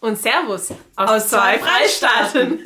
und 0.00 0.18
Servus 0.18 0.70
aus, 0.96 1.08
aus 1.10 1.28
zwei 1.28 1.58
Freistaaten. 1.58 2.64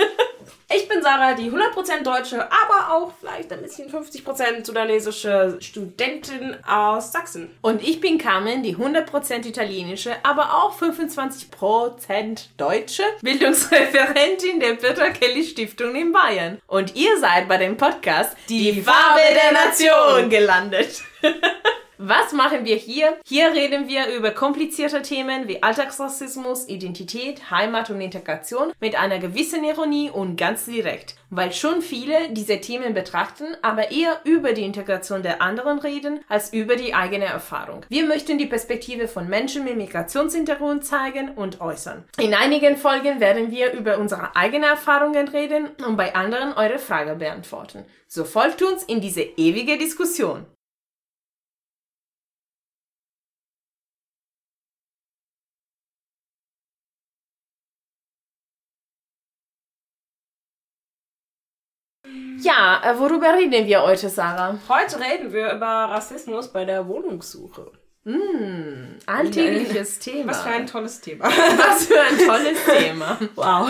Ich 0.72 0.86
bin 0.86 1.02
Sarah, 1.02 1.34
die 1.34 1.50
100% 1.50 2.04
deutsche, 2.04 2.40
aber 2.40 2.94
auch 2.94 3.12
vielleicht 3.18 3.52
ein 3.52 3.60
bisschen 3.60 3.90
50% 3.90 4.64
sudanesische 4.64 5.56
Studentin 5.58 6.56
aus 6.64 7.10
Sachsen. 7.10 7.50
Und 7.60 7.82
ich 7.82 8.00
bin 8.00 8.18
Carmen, 8.18 8.62
die 8.62 8.76
100% 8.76 9.48
italienische, 9.48 10.14
aber 10.22 10.54
auch 10.54 10.78
25% 10.80 12.50
deutsche 12.56 13.02
Bildungsreferentin 13.20 14.60
der 14.60 14.74
Peter 14.74 15.10
Kelly 15.10 15.42
Stiftung 15.42 15.96
in 15.96 16.12
Bayern. 16.12 16.60
Und 16.68 16.94
ihr 16.94 17.18
seid 17.18 17.48
bei 17.48 17.56
dem 17.56 17.76
Podcast 17.76 18.36
Die, 18.48 18.70
die 18.70 18.82
Farbe 18.82 19.20
der 19.34 19.52
Nation 19.64 20.30
gelandet. 20.30 21.02
Was 22.02 22.32
machen 22.32 22.64
wir 22.64 22.76
hier? 22.76 23.18
Hier 23.26 23.52
reden 23.52 23.86
wir 23.86 24.06
über 24.16 24.30
komplizierte 24.30 25.02
Themen 25.02 25.48
wie 25.48 25.62
Alltagsrassismus, 25.62 26.66
Identität, 26.66 27.50
Heimat 27.50 27.90
und 27.90 28.00
Integration 28.00 28.72
mit 28.80 28.98
einer 28.98 29.18
gewissen 29.18 29.64
Ironie 29.64 30.08
und 30.08 30.36
ganz 30.36 30.64
direkt, 30.64 31.16
weil 31.28 31.52
schon 31.52 31.82
viele 31.82 32.30
diese 32.30 32.58
Themen 32.58 32.94
betrachten, 32.94 33.48
aber 33.60 33.90
eher 33.90 34.18
über 34.24 34.54
die 34.54 34.64
Integration 34.64 35.22
der 35.22 35.42
anderen 35.42 35.78
reden 35.78 36.20
als 36.26 36.54
über 36.54 36.74
die 36.76 36.94
eigene 36.94 37.26
Erfahrung. 37.26 37.84
Wir 37.90 38.06
möchten 38.06 38.38
die 38.38 38.46
Perspektive 38.46 39.06
von 39.06 39.28
Menschen 39.28 39.64
mit 39.64 39.76
Migrationshintergrund 39.76 40.86
zeigen 40.86 41.32
und 41.32 41.60
äußern. 41.60 42.04
In 42.18 42.32
einigen 42.32 42.78
Folgen 42.78 43.20
werden 43.20 43.50
wir 43.50 43.72
über 43.74 43.98
unsere 43.98 44.34
eigenen 44.34 44.70
Erfahrungen 44.70 45.28
reden 45.28 45.68
und 45.86 45.98
bei 45.98 46.14
anderen 46.14 46.54
eure 46.54 46.78
Frage 46.78 47.16
beantworten. 47.16 47.84
So 48.08 48.24
folgt 48.24 48.62
uns 48.62 48.84
in 48.84 49.02
diese 49.02 49.20
ewige 49.20 49.76
Diskussion. 49.76 50.46
Ja, 62.50 62.80
äh, 62.82 62.98
worüber 62.98 63.32
reden 63.32 63.64
wir 63.66 63.82
heute, 63.82 64.08
Sarah? 64.08 64.58
Heute 64.68 64.98
reden 64.98 65.32
wir 65.32 65.52
über 65.52 65.66
Rassismus 65.66 66.48
bei 66.48 66.64
der 66.64 66.88
Wohnungssuche. 66.88 67.70
Mm, 68.02 68.96
alltägliches 69.06 70.00
Thema. 70.00 70.32
Was 70.32 70.42
für 70.42 70.48
ein 70.48 70.66
tolles 70.66 71.00
Thema. 71.00 71.26
Was 71.26 71.86
für 71.86 72.00
ein 72.00 72.18
tolles 72.18 72.64
Thema. 72.64 73.18
Wow. 73.36 73.68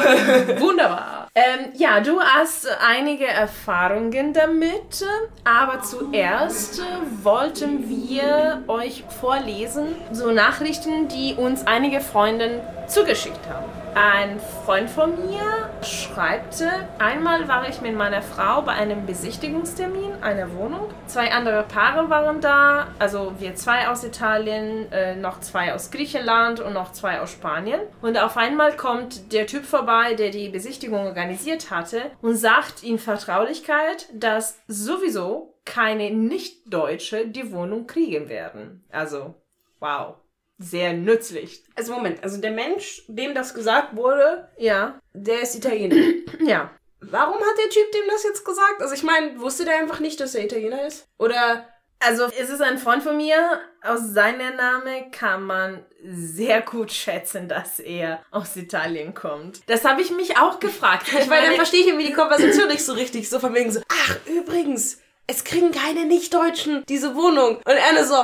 Wunderbar. 0.60 1.28
Ähm, 1.34 1.72
ja, 1.74 2.00
du 2.00 2.20
hast 2.20 2.68
einige 2.80 3.26
Erfahrungen 3.26 4.32
damit, 4.32 5.04
aber 5.44 5.82
zuerst 5.82 6.82
wollten 7.22 7.86
wir 7.88 8.62
euch 8.66 9.04
vorlesen, 9.20 9.94
so 10.12 10.30
Nachrichten, 10.30 11.08
die 11.08 11.34
uns 11.34 11.66
einige 11.66 12.00
Freunde 12.00 12.62
zugeschickt 12.88 13.46
haben. 13.46 13.79
Ein 13.94 14.38
Freund 14.38 14.88
von 14.88 15.10
mir 15.26 15.68
schreibt, 15.82 16.62
einmal 16.98 17.48
war 17.48 17.68
ich 17.68 17.80
mit 17.80 17.96
meiner 17.96 18.22
Frau 18.22 18.62
bei 18.62 18.72
einem 18.72 19.04
Besichtigungstermin 19.04 20.22
einer 20.22 20.54
Wohnung. 20.54 20.90
Zwei 21.06 21.32
andere 21.32 21.64
Paare 21.64 22.08
waren 22.08 22.40
da, 22.40 22.88
also 23.00 23.32
wir 23.40 23.56
zwei 23.56 23.88
aus 23.88 24.04
Italien, 24.04 24.90
äh, 24.92 25.16
noch 25.16 25.40
zwei 25.40 25.74
aus 25.74 25.90
Griechenland 25.90 26.60
und 26.60 26.72
noch 26.72 26.92
zwei 26.92 27.20
aus 27.20 27.32
Spanien. 27.32 27.80
Und 28.00 28.16
auf 28.16 28.36
einmal 28.36 28.76
kommt 28.76 29.32
der 29.32 29.48
Typ 29.48 29.64
vorbei, 29.64 30.14
der 30.14 30.30
die 30.30 30.48
Besichtigung 30.48 31.06
organisiert 31.06 31.70
hatte 31.70 32.12
und 32.22 32.36
sagt 32.36 32.84
in 32.84 32.98
Vertraulichkeit, 32.98 34.08
dass 34.12 34.60
sowieso 34.68 35.58
keine 35.64 36.10
Nicht-Deutsche 36.10 37.26
die 37.26 37.50
Wohnung 37.50 37.88
kriegen 37.88 38.28
werden. 38.28 38.84
Also, 38.90 39.34
wow 39.80 40.19
sehr 40.60 40.92
nützlich. 40.92 41.64
Also 41.74 41.92
Moment, 41.92 42.22
also 42.22 42.40
der 42.40 42.52
Mensch, 42.52 43.02
dem 43.08 43.34
das 43.34 43.54
gesagt 43.54 43.96
wurde, 43.96 44.48
ja, 44.58 45.00
der 45.14 45.40
ist 45.40 45.56
Italiener. 45.56 45.96
ja. 46.40 46.70
Warum 47.00 47.36
hat 47.36 47.58
der 47.58 47.70
Typ 47.70 47.90
dem 47.92 48.08
das 48.08 48.24
jetzt 48.24 48.44
gesagt? 48.44 48.80
Also 48.80 48.94
ich 48.94 49.02
meine, 49.02 49.40
wusste 49.40 49.64
der 49.64 49.78
einfach 49.78 50.00
nicht, 50.00 50.20
dass 50.20 50.34
er 50.34 50.44
Italiener 50.44 50.86
ist? 50.86 51.08
Oder 51.18 51.66
also 51.98 52.24
es 52.24 52.50
ist 52.50 52.60
ein 52.60 52.78
Freund 52.78 53.02
von 53.02 53.16
mir, 53.16 53.60
aus 53.82 54.00
seinem 54.12 54.56
Namen 54.56 55.10
kann 55.10 55.44
man 55.44 55.84
sehr 56.02 56.60
gut 56.60 56.92
schätzen, 56.92 57.48
dass 57.48 57.78
er 57.78 58.22
aus 58.30 58.56
Italien 58.56 59.14
kommt. 59.14 59.60
Das 59.66 59.84
habe 59.84 60.02
ich 60.02 60.10
mich 60.10 60.38
auch 60.38 60.60
gefragt. 60.60 61.06
Ich 61.08 61.26
meine, 61.26 61.46
dann 61.46 61.56
verstehe 61.56 61.80
ich 61.80 61.88
irgendwie 61.88 62.06
die 62.06 62.12
Konversation 62.12 62.68
nicht 62.68 62.84
so 62.84 62.92
richtig, 62.92 63.28
so 63.28 63.38
von 63.38 63.54
wegen 63.54 63.72
so, 63.72 63.80
ach 63.88 64.16
übrigens, 64.26 64.98
es 65.26 65.44
kriegen 65.44 65.72
keine 65.72 66.06
Nicht-Deutschen 66.06 66.84
diese 66.88 67.14
Wohnung. 67.14 67.56
Und 67.56 67.66
er 67.66 68.04
so, 68.04 68.16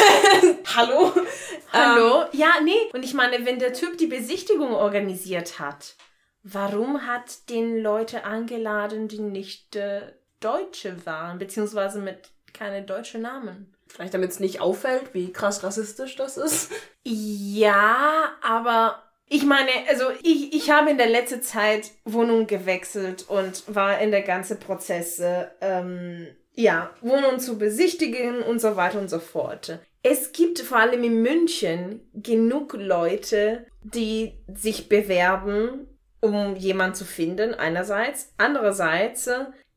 Hallo? 0.74 1.12
Hallo? 1.72 2.22
Ähm, 2.22 2.28
ja, 2.32 2.54
nee. 2.62 2.90
Und 2.92 3.04
ich 3.04 3.14
meine, 3.14 3.44
wenn 3.44 3.58
der 3.58 3.72
Typ 3.72 3.98
die 3.98 4.06
Besichtigung 4.06 4.72
organisiert 4.72 5.58
hat, 5.58 5.94
warum 6.42 7.06
hat 7.06 7.48
den 7.48 7.78
Leute 7.82 8.24
eingeladen, 8.24 9.08
die 9.08 9.20
nicht 9.20 9.76
äh, 9.76 10.02
Deutsche 10.40 11.04
waren, 11.06 11.38
beziehungsweise 11.38 12.00
mit 12.00 12.30
keine 12.52 12.82
deutschen 12.82 13.22
Namen? 13.22 13.74
Vielleicht 13.88 14.14
damit 14.14 14.30
es 14.30 14.40
nicht 14.40 14.60
auffällt, 14.60 15.14
wie 15.14 15.32
krass 15.32 15.64
rassistisch 15.64 16.16
das 16.16 16.36
ist. 16.36 16.70
Ja, 17.02 18.34
aber 18.40 19.02
ich 19.26 19.44
meine, 19.44 19.70
also 19.88 20.04
ich, 20.22 20.54
ich 20.54 20.70
habe 20.70 20.90
in 20.90 20.98
der 20.98 21.08
letzten 21.08 21.42
Zeit 21.42 21.90
Wohnung 22.04 22.46
gewechselt 22.46 23.28
und 23.28 23.64
war 23.74 23.98
in 23.98 24.10
der 24.10 24.22
ganzen 24.22 24.60
Prozesse 24.60 25.50
ähm, 25.60 26.28
ja, 26.54 26.90
Wohnungen 27.00 27.40
zu 27.40 27.58
besichtigen 27.58 28.42
und 28.42 28.60
so 28.60 28.76
weiter 28.76 28.98
und 28.98 29.08
so 29.08 29.18
fort. 29.18 29.78
Es 30.02 30.32
gibt 30.32 30.60
vor 30.60 30.78
allem 30.78 31.04
in 31.04 31.22
München 31.22 32.00
genug 32.14 32.74
Leute, 32.74 33.66
die 33.82 34.32
sich 34.48 34.88
bewerben, 34.88 35.86
um 36.20 36.56
jemanden 36.56 36.94
zu 36.94 37.04
finden, 37.04 37.54
einerseits. 37.54 38.32
Andererseits, 38.38 39.28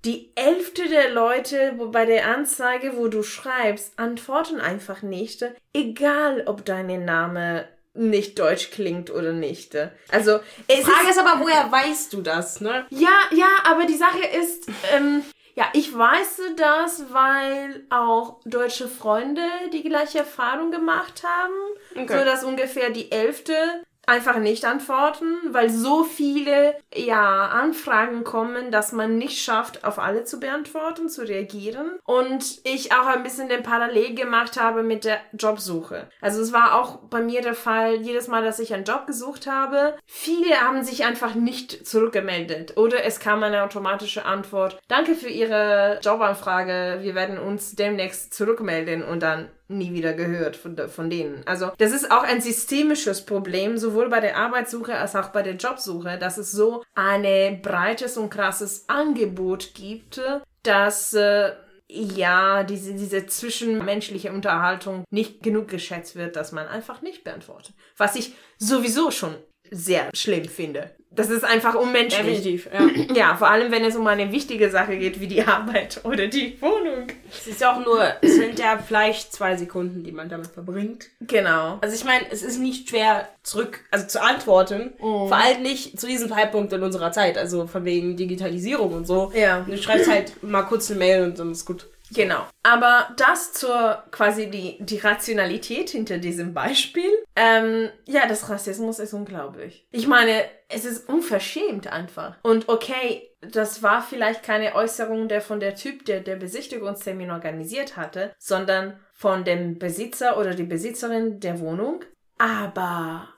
die 0.05 0.31
Hälfte 0.37 0.87
der 0.89 1.11
Leute 1.11 1.73
wo 1.77 1.89
bei 1.89 2.05
der 2.05 2.27
Anzeige, 2.27 2.95
wo 2.97 3.07
du 3.07 3.23
schreibst, 3.23 3.97
antworten 3.97 4.59
einfach 4.59 5.01
nicht, 5.01 5.45
egal 5.73 6.43
ob 6.45 6.65
dein 6.65 7.05
Name 7.05 7.67
nicht 7.93 8.39
deutsch 8.39 8.71
klingt 8.71 9.11
oder 9.11 9.33
nicht. 9.33 9.75
Also, 10.09 10.39
die 10.69 10.81
Frage 10.81 11.09
ist, 11.09 11.11
ist 11.11 11.19
aber, 11.19 11.41
woher 11.41 11.71
weißt 11.71 12.11
du 12.13 12.21
das, 12.21 12.59
ne? 12.59 12.85
Ja, 12.89 13.11
ja, 13.31 13.47
aber 13.65 13.85
die 13.85 13.97
Sache 13.97 14.25
ist, 14.41 14.67
ähm, 14.95 15.23
ja, 15.55 15.65
ich 15.73 15.95
weiß 15.95 16.41
das, 16.55 17.13
weil 17.13 17.85
auch 17.89 18.39
deutsche 18.45 18.87
Freunde 18.87 19.43
die 19.71 19.83
gleiche 19.83 20.19
Erfahrung 20.19 20.71
gemacht 20.71 21.23
haben. 21.23 21.53
Okay. 21.95 22.19
So 22.19 22.25
dass 22.25 22.43
ungefähr 22.43 22.89
die 22.89 23.11
Elfte 23.11 23.83
einfach 24.05 24.37
nicht 24.37 24.65
antworten, 24.65 25.25
weil 25.51 25.69
so 25.69 26.03
viele 26.03 26.75
ja 26.93 27.47
Anfragen 27.47 28.23
kommen, 28.23 28.71
dass 28.71 28.91
man 28.91 29.17
nicht 29.17 29.41
schafft, 29.41 29.83
auf 29.83 29.99
alle 29.99 30.23
zu 30.23 30.39
beantworten, 30.39 31.09
zu 31.09 31.27
reagieren. 31.27 31.99
Und 32.03 32.61
ich 32.63 32.91
auch 32.93 33.05
ein 33.07 33.23
bisschen 33.23 33.49
den 33.49 33.63
Parallel 33.63 34.15
gemacht 34.15 34.59
habe 34.59 34.83
mit 34.83 35.05
der 35.05 35.19
Jobsuche. 35.33 36.09
Also 36.21 36.41
es 36.41 36.53
war 36.53 36.79
auch 36.79 36.99
bei 37.09 37.21
mir 37.21 37.41
der 37.41 37.55
Fall, 37.55 37.95
jedes 37.95 38.27
Mal, 38.27 38.43
dass 38.43 38.59
ich 38.59 38.73
einen 38.73 38.83
Job 38.83 39.07
gesucht 39.07 39.47
habe, 39.47 39.95
viele 40.05 40.61
haben 40.61 40.83
sich 40.83 41.05
einfach 41.05 41.35
nicht 41.35 41.85
zurückgemeldet 41.87 42.77
oder 42.77 43.03
es 43.03 43.19
kam 43.19 43.43
eine 43.43 43.63
automatische 43.63 44.25
Antwort. 44.25 44.79
Danke 44.87 45.15
für 45.15 45.29
Ihre 45.29 45.99
Jobanfrage. 46.01 46.99
Wir 47.01 47.15
werden 47.15 47.37
uns 47.37 47.75
demnächst 47.75 48.33
zurückmelden 48.33 49.03
und 49.03 49.21
dann 49.21 49.49
nie 49.73 49.93
wieder 49.93 50.13
gehört 50.13 50.55
von, 50.55 50.77
von 50.89 51.09
denen. 51.09 51.41
Also 51.45 51.71
das 51.77 51.91
ist 51.91 52.11
auch 52.11 52.23
ein 52.23 52.41
systemisches 52.41 53.25
Problem, 53.25 53.77
sowohl 53.77 54.09
bei 54.09 54.19
der 54.19 54.37
Arbeitssuche 54.37 54.95
als 54.95 55.15
auch 55.15 55.29
bei 55.29 55.41
der 55.41 55.55
Jobsuche, 55.55 56.17
dass 56.17 56.37
es 56.37 56.51
so 56.51 56.83
ein 56.95 57.61
breites 57.61 58.17
und 58.17 58.29
krasses 58.29 58.85
Angebot 58.87 59.73
gibt, 59.73 60.21
dass 60.63 61.13
äh, 61.13 61.51
ja, 61.89 62.63
diese, 62.63 62.93
diese 62.93 63.27
zwischenmenschliche 63.27 64.31
Unterhaltung 64.31 65.03
nicht 65.11 65.43
genug 65.43 65.67
geschätzt 65.67 66.15
wird, 66.15 66.35
dass 66.35 66.51
man 66.51 66.67
einfach 66.67 67.01
nicht 67.01 67.23
beantwortet. 67.23 67.75
Was 67.97 68.15
ich 68.15 68.33
sowieso 68.57 69.11
schon 69.11 69.35
sehr 69.69 70.09
schlimm 70.13 70.45
finde. 70.45 70.91
Das 71.15 71.29
ist 71.29 71.43
einfach 71.43 71.75
unmenschlich. 71.75 72.41
Definitiv, 72.41 72.69
ja. 72.73 73.13
Ja, 73.15 73.35
vor 73.35 73.49
allem, 73.49 73.71
wenn 73.71 73.83
es 73.83 73.95
um 73.95 74.07
eine 74.07 74.31
wichtige 74.31 74.69
Sache 74.69 74.97
geht, 74.97 75.19
wie 75.19 75.27
die 75.27 75.43
Arbeit 75.43 76.01
oder 76.03 76.27
die 76.27 76.59
Wohnung. 76.61 77.07
Es 77.29 77.47
ist 77.47 77.61
ja 77.61 77.73
auch 77.73 77.85
nur, 77.85 78.01
es 78.21 78.35
sind 78.35 78.59
ja 78.59 78.77
vielleicht 78.77 79.33
zwei 79.33 79.55
Sekunden, 79.55 80.03
die 80.03 80.11
man 80.11 80.29
damit 80.29 80.47
verbringt. 80.47 81.07
Genau. 81.21 81.77
Also 81.81 81.95
ich 81.95 82.03
meine, 82.03 82.25
es 82.31 82.41
ist 82.41 82.59
nicht 82.59 82.89
schwer 82.89 83.27
zurück, 83.43 83.81
also 83.91 84.07
zu 84.07 84.21
antworten. 84.21 84.93
Oh. 84.99 85.27
Vor 85.27 85.37
allem 85.37 85.61
nicht 85.61 85.99
zu 85.99 86.07
diesem 86.07 86.29
Zeitpunkt 86.29 86.73
in 86.73 86.81
unserer 86.81 87.11
Zeit, 87.11 87.37
also 87.37 87.67
von 87.67 87.85
wegen 87.85 88.17
Digitalisierung 88.17 88.93
und 88.93 89.07
so. 89.07 89.31
Ja. 89.35 89.61
Du 89.61 89.77
schreibst 89.77 90.09
halt 90.09 90.41
mal 90.43 90.63
kurz 90.63 90.89
eine 90.89 90.99
Mail 90.99 91.23
und 91.23 91.37
dann 91.37 91.51
ist 91.51 91.65
gut. 91.65 91.87
Genau. 92.13 92.45
Aber 92.63 93.09
das 93.17 93.53
zur 93.53 94.03
quasi 94.11 94.49
die, 94.49 94.77
die 94.79 94.97
Rationalität 94.97 95.89
hinter 95.89 96.17
diesem 96.17 96.53
Beispiel. 96.53 97.09
Ähm, 97.35 97.89
ja, 98.05 98.27
das 98.27 98.49
Rassismus 98.49 98.99
ist 98.99 99.13
unglaublich. 99.13 99.87
Ich 99.91 100.07
meine, 100.07 100.45
es 100.69 100.85
ist 100.85 101.09
unverschämt 101.09 101.87
einfach. 101.87 102.35
Und 102.43 102.69
okay, 102.69 103.29
das 103.41 103.83
war 103.83 104.01
vielleicht 104.01 104.43
keine 104.43 104.75
Äußerung 104.75 105.27
der 105.27 105.41
von 105.41 105.59
der 105.59 105.75
Typ, 105.75 106.05
der 106.05 106.21
der 106.21 106.35
Besichtigungstermin 106.35 107.31
organisiert 107.31 107.97
hatte, 107.97 108.33
sondern 108.37 108.99
von 109.13 109.43
dem 109.43 109.79
Besitzer 109.79 110.37
oder 110.37 110.53
die 110.53 110.63
Besitzerin 110.63 111.39
der 111.39 111.59
Wohnung. 111.59 112.03
Aber 112.37 113.29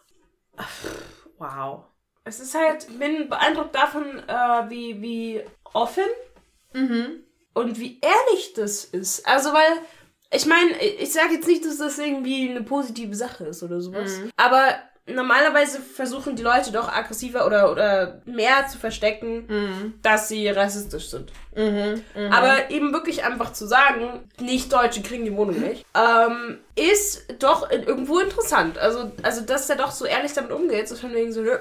wow. 1.37 1.85
Es 2.23 2.39
ist 2.39 2.55
halt, 2.55 2.87
ich 2.89 2.97
bin 2.97 3.29
beeindruckt 3.29 3.75
davon, 3.75 4.19
äh, 4.27 4.69
wie, 4.69 5.01
wie 5.01 5.43
offen 5.73 6.03
mhm. 6.73 7.24
Und 7.55 7.79
wie 7.79 7.99
ehrlich 8.01 8.53
das 8.53 8.83
ist. 8.83 9.25
Also, 9.27 9.51
weil, 9.53 9.81
ich 10.31 10.45
meine, 10.45 10.77
ich 10.79 11.11
sage 11.11 11.33
jetzt 11.33 11.47
nicht, 11.47 11.65
dass 11.65 11.77
das 11.77 11.97
irgendwie 11.97 12.49
eine 12.49 12.61
positive 12.61 13.15
Sache 13.15 13.45
ist 13.45 13.63
oder 13.63 13.81
sowas. 13.81 14.19
Mhm. 14.19 14.29
Aber 14.37 14.75
normalerweise 15.07 15.79
versuchen 15.79 16.35
die 16.35 16.43
Leute 16.43 16.71
doch 16.71 16.89
aggressiver 16.89 17.45
oder, 17.45 17.71
oder 17.71 18.21
mehr 18.25 18.67
zu 18.67 18.77
verstecken, 18.77 19.45
mhm. 19.47 19.93
dass 20.01 20.27
sie 20.27 20.49
rassistisch 20.49 21.09
sind. 21.09 21.31
Mhm, 21.55 22.03
mh. 22.15 22.37
Aber 22.37 22.69
eben 22.71 22.91
wirklich 22.91 23.23
einfach 23.23 23.53
zu 23.53 23.67
sagen, 23.67 24.29
nicht 24.39 24.73
Deutsche 24.73 25.01
kriegen 25.01 25.23
die 25.25 25.35
Wohnung 25.35 25.61
nicht, 25.61 25.85
ähm, 25.93 26.59
ist 26.75 27.33
doch 27.39 27.71
irgendwo 27.71 28.19
interessant. 28.19 28.77
Also, 28.77 29.11
also, 29.23 29.41
dass 29.41 29.69
er 29.69 29.77
doch 29.77 29.91
so 29.91 30.05
ehrlich 30.05 30.33
damit 30.33 30.51
umgeht, 30.51 30.89
so 30.89 30.95
von 30.95 31.13
wegen 31.13 31.31
so, 31.31 31.41
nö, 31.41 31.57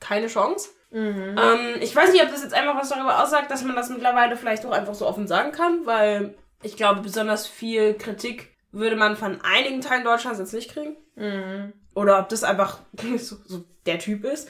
keine 0.00 0.26
Chance. 0.26 0.70
Mhm. 0.90 1.36
Ähm, 1.38 1.76
ich 1.80 1.94
weiß 1.94 2.12
nicht, 2.12 2.22
ob 2.22 2.30
das 2.30 2.42
jetzt 2.42 2.54
einfach 2.54 2.76
was 2.76 2.88
darüber 2.88 3.22
aussagt, 3.22 3.50
dass 3.50 3.64
man 3.64 3.76
das 3.76 3.90
mittlerweile 3.90 4.36
vielleicht 4.36 4.64
auch 4.66 4.72
einfach 4.72 4.94
so 4.94 5.06
offen 5.06 5.26
sagen 5.26 5.52
kann, 5.52 5.86
weil 5.86 6.34
ich 6.62 6.76
glaube, 6.76 7.00
besonders 7.00 7.46
viel 7.46 7.94
Kritik 7.94 8.48
würde 8.72 8.96
man 8.96 9.16
von 9.16 9.38
einigen 9.42 9.80
Teilen 9.80 10.04
Deutschlands 10.04 10.38
jetzt 10.38 10.54
nicht 10.54 10.72
kriegen. 10.72 10.96
Mhm. 11.16 11.72
Oder 11.94 12.18
ob 12.18 12.28
das 12.28 12.44
einfach 12.44 12.78
so, 13.18 13.36
so 13.44 13.64
der 13.86 13.98
Typ 13.98 14.24
ist, 14.24 14.48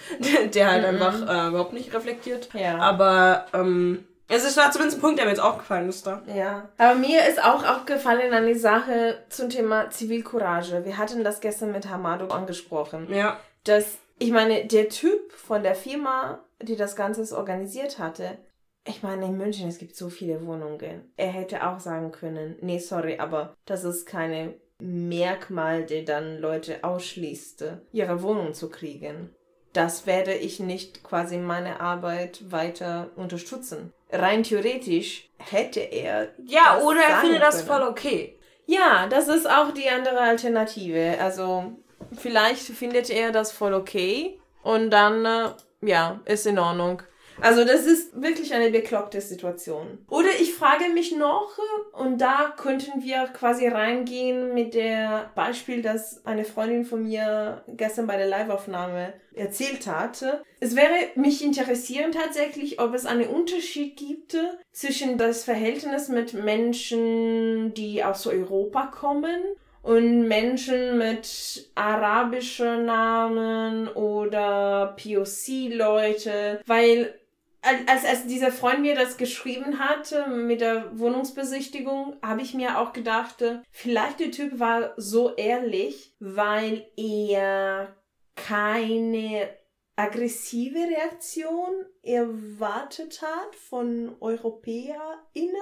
der 0.54 0.70
halt 0.70 0.82
mhm. 0.82 0.88
einfach 0.88 1.22
äh, 1.22 1.48
überhaupt 1.48 1.72
nicht 1.72 1.94
reflektiert. 1.94 2.48
Ja. 2.54 2.78
Aber 2.78 3.46
ähm, 3.52 4.04
es 4.28 4.44
ist 4.44 4.56
da 4.56 4.70
zumindest 4.70 4.98
ein 4.98 5.00
Punkt, 5.00 5.18
der 5.18 5.26
mir 5.26 5.32
jetzt 5.32 5.42
aufgefallen 5.42 5.88
ist 5.88 6.06
da. 6.06 6.22
Ja. 6.32 6.68
Aber 6.78 6.94
mir 6.94 7.26
ist 7.26 7.42
auch 7.42 7.66
aufgefallen 7.66 8.32
an 8.32 8.46
die 8.46 8.54
Sache 8.54 9.18
zum 9.28 9.50
Thema 9.50 9.90
Zivilcourage. 9.90 10.84
Wir 10.84 10.98
hatten 10.98 11.24
das 11.24 11.40
gestern 11.40 11.72
mit 11.72 11.88
Hamado 11.88 12.28
angesprochen. 12.28 13.12
Ja. 13.12 13.38
Dass, 13.64 13.98
ich 14.20 14.30
meine, 14.30 14.66
der 14.66 14.88
Typ 14.90 15.32
von 15.32 15.62
der 15.62 15.74
Firma, 15.74 16.44
die 16.62 16.76
das 16.76 16.94
Ganze 16.94 17.36
organisiert 17.36 17.98
hatte, 17.98 18.38
ich 18.86 19.02
meine, 19.02 19.26
in 19.26 19.36
München, 19.36 19.68
es 19.68 19.78
gibt 19.78 19.96
so 19.96 20.08
viele 20.08 20.46
Wohnungen. 20.46 21.12
Er 21.16 21.28
hätte 21.28 21.66
auch 21.66 21.80
sagen 21.80 22.12
können, 22.12 22.56
nee, 22.60 22.78
sorry, 22.78 23.18
aber 23.18 23.54
das 23.64 23.84
ist 23.84 24.06
keine 24.06 24.54
Merkmal, 24.78 25.84
der 25.84 26.02
dann 26.04 26.38
Leute 26.38 26.84
ausschließt, 26.84 27.64
ihre 27.92 28.22
Wohnung 28.22 28.54
zu 28.54 28.70
kriegen. 28.70 29.34
Das 29.72 30.06
werde 30.06 30.34
ich 30.34 30.60
nicht 30.60 31.02
quasi 31.02 31.38
meine 31.38 31.80
Arbeit 31.80 32.50
weiter 32.50 33.10
unterstützen. 33.16 33.92
Rein 34.10 34.42
theoretisch 34.42 35.30
hätte 35.38 35.80
er. 35.80 36.28
Ja, 36.44 36.80
oder 36.80 37.00
er 37.00 37.20
findet 37.20 37.42
das 37.42 37.62
voll 37.62 37.82
okay. 37.82 38.36
Ja, 38.66 39.06
das 39.08 39.28
ist 39.28 39.48
auch 39.48 39.72
die 39.72 39.88
andere 39.88 40.20
Alternative. 40.20 41.16
Also, 41.20 41.72
vielleicht 42.16 42.62
findet 42.62 43.10
er 43.10 43.32
das 43.32 43.52
voll 43.52 43.74
okay 43.74 44.40
und 44.62 44.90
dann, 44.90 45.24
äh, 45.24 45.50
ja, 45.82 46.20
ist 46.24 46.46
in 46.46 46.58
Ordnung. 46.58 47.02
Also 47.40 47.64
das 47.64 47.86
ist 47.86 48.20
wirklich 48.20 48.52
eine 48.52 48.70
bekloppte 48.70 49.20
Situation. 49.20 50.04
Oder 50.08 50.28
ich 50.40 50.54
frage 50.54 50.88
mich 50.92 51.16
noch, 51.16 51.58
und 51.92 52.18
da 52.18 52.52
könnten 52.56 53.02
wir 53.02 53.24
quasi 53.28 53.66
reingehen 53.66 54.52
mit 54.52 54.74
der 54.74 55.30
Beispiel, 55.34 55.82
das 55.82 56.24
eine 56.26 56.44
Freundin 56.44 56.84
von 56.84 57.04
mir 57.04 57.64
gestern 57.68 58.06
bei 58.06 58.16
der 58.16 58.26
Liveaufnahme 58.26 59.14
erzählt 59.32 59.86
hatte. 59.86 60.42
Es 60.60 60.76
wäre 60.76 60.92
mich 61.14 61.42
interessieren 61.42 62.12
tatsächlich, 62.12 62.80
ob 62.80 62.94
es 62.94 63.06
einen 63.06 63.28
Unterschied 63.28 63.96
gibt 63.96 64.36
zwischen 64.72 65.16
das 65.16 65.44
Verhältnis 65.44 66.08
mit 66.08 66.34
Menschen, 66.34 67.72
die 67.74 68.04
aus 68.04 68.26
Europa 68.26 68.86
kommen 68.86 69.40
und 69.82 70.28
Menschen 70.28 70.98
mit 70.98 71.70
arabischen 71.74 72.86
Namen 72.86 73.88
oder 73.88 74.96
POC-Leute, 74.96 76.60
weil 76.66 77.14
als, 77.62 78.04
als 78.04 78.26
dieser 78.26 78.52
Freund 78.52 78.80
mir 78.80 78.94
das 78.94 79.16
geschrieben 79.16 79.78
hatte 79.78 80.28
mit 80.28 80.60
der 80.60 80.98
Wohnungsbesichtigung, 80.98 82.16
habe 82.22 82.42
ich 82.42 82.54
mir 82.54 82.78
auch 82.78 82.92
gedacht, 82.92 83.44
vielleicht 83.70 84.20
der 84.20 84.30
Typ 84.30 84.58
war 84.58 84.94
so 84.96 85.34
ehrlich, 85.36 86.14
weil 86.20 86.86
er 86.96 87.94
keine 88.34 89.48
aggressive 89.96 90.78
Reaktion 90.78 91.84
erwartet 92.02 93.20
hat 93.20 93.54
von 93.54 94.16
EuropäerInnen. 94.20 95.54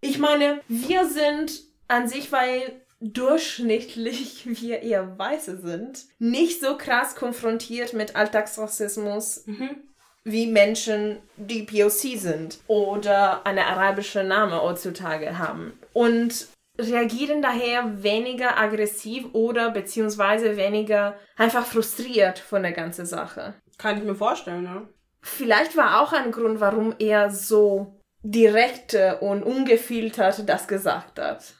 Ich 0.00 0.18
meine, 0.18 0.60
wir 0.68 1.06
sind 1.06 1.62
an 1.88 2.08
sich, 2.08 2.32
weil 2.32 2.83
durchschnittlich 3.12 4.42
wir 4.60 4.82
eher 4.82 5.18
Weiße 5.18 5.58
sind, 5.60 6.04
nicht 6.18 6.60
so 6.60 6.76
krass 6.76 7.14
konfrontiert 7.14 7.92
mit 7.92 8.16
Alltagsrassismus. 8.16 9.46
Mhm 9.46 9.82
wie 10.24 10.46
Menschen, 10.46 11.18
die 11.36 11.64
POC 11.64 12.18
sind 12.18 12.58
oder 12.66 13.46
eine 13.46 13.66
arabische 13.66 14.24
Name 14.24 14.62
heutzutage 14.62 15.38
haben. 15.38 15.78
Und 15.92 16.48
reagieren 16.78 17.42
daher 17.42 18.02
weniger 18.02 18.58
aggressiv 18.58 19.26
oder 19.32 19.70
beziehungsweise 19.70 20.56
weniger 20.56 21.14
einfach 21.36 21.66
frustriert 21.66 22.38
von 22.38 22.62
der 22.62 22.72
ganzen 22.72 23.06
Sache. 23.06 23.54
Kann 23.78 23.98
ich 23.98 24.04
mir 24.04 24.14
vorstellen, 24.14 24.64
ja. 24.64 24.82
Vielleicht 25.20 25.76
war 25.76 26.02
auch 26.02 26.12
ein 26.12 26.32
Grund, 26.32 26.60
warum 26.60 26.94
er 26.98 27.30
so 27.30 27.98
direkt 28.22 28.96
und 29.20 29.42
ungefiltert 29.42 30.48
das 30.48 30.66
gesagt 30.66 31.18
hat. 31.18 31.54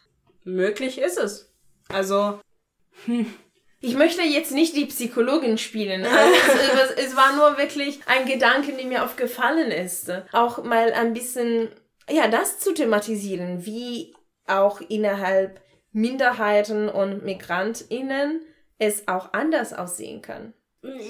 Möglich 0.45 0.99
ist 0.99 1.19
es. 1.19 1.53
Also, 1.89 2.39
hm, 3.07 3.27
ich 3.81 3.97
möchte 3.97 4.23
jetzt 4.23 4.53
nicht 4.53 4.77
die 4.77 4.87
Psychologin 4.87 5.59
spielen. 5.59 6.07
Also 6.15 6.93
es, 6.97 7.07
es, 7.07 7.17
war 7.17 7.37
nur 7.37 7.59
wirklich 7.59 8.01
ein 8.07 8.27
Gedanke, 8.27 8.73
der 8.73 8.87
mir 8.87 9.05
aufgefallen 9.05 9.71
ist. 9.71 10.11
Auch 10.33 10.63
mal 10.65 10.93
ein 10.93 11.13
bisschen, 11.13 11.69
ja, 12.09 12.29
das 12.29 12.59
zu 12.61 12.73
thematisieren, 12.73 13.67
wie 13.67 14.15
auch 14.47 14.81
innerhalb 14.81 15.61
Minderheiten 15.93 16.89
und 16.89 17.25
MigrantInnen 17.25 18.43
es 18.79 19.07
auch 19.07 19.33
anders 19.33 19.73
aussehen 19.73 20.23
kann. 20.23 20.55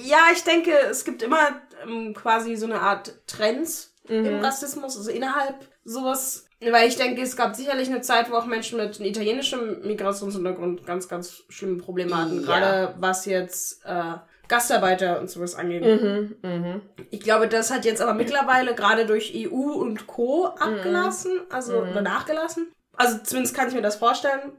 Ja, 0.03 0.19
ich 0.33 0.43
denke, 0.43 0.71
es 0.89 1.03
gibt 1.03 1.21
immer 1.21 1.61
ähm, 1.83 2.13
quasi 2.13 2.55
so 2.55 2.65
eine 2.65 2.81
Art 2.81 3.27
Trends 3.27 3.93
mhm. 4.07 4.25
im 4.25 4.39
Rassismus, 4.39 4.95
also 4.97 5.11
innerhalb 5.11 5.55
sowas 5.83 6.44
weil 6.61 6.87
ich 6.87 6.95
denke, 6.95 7.21
es 7.21 7.35
gab 7.35 7.55
sicherlich 7.55 7.89
eine 7.89 8.01
Zeit, 8.01 8.31
wo 8.31 8.35
auch 8.35 8.45
Menschen 8.45 8.77
mit 8.77 8.99
italienischem 8.99 9.81
Migrationshintergrund 9.85 10.85
ganz, 10.85 11.07
ganz 11.07 11.43
schlimme 11.49 11.77
Probleme 11.77 12.17
hatten. 12.17 12.41
Ja. 12.41 12.45
Gerade 12.45 12.95
was 12.99 13.25
jetzt 13.25 13.83
äh, 13.85 14.15
Gastarbeiter 14.47 15.19
und 15.19 15.29
sowas 15.29 15.55
angeht. 15.55 15.83
Mhm, 15.83 16.35
mh. 16.41 16.81
Ich 17.09 17.19
glaube, 17.19 17.47
das 17.47 17.71
hat 17.71 17.85
jetzt 17.85 18.01
aber 18.01 18.13
mittlerweile 18.13 18.75
gerade 18.75 19.05
durch 19.05 19.33
EU 19.35 19.73
und 19.73 20.07
Co. 20.07 20.45
abgelassen, 20.45 21.33
mhm. 21.33 21.45
also 21.49 21.81
mhm. 21.81 22.03
nachgelassen. 22.03 22.71
Also 22.95 23.17
zumindest 23.23 23.55
kann 23.55 23.67
ich 23.67 23.73
mir 23.73 23.81
das 23.81 23.97
vorstellen. 23.97 24.53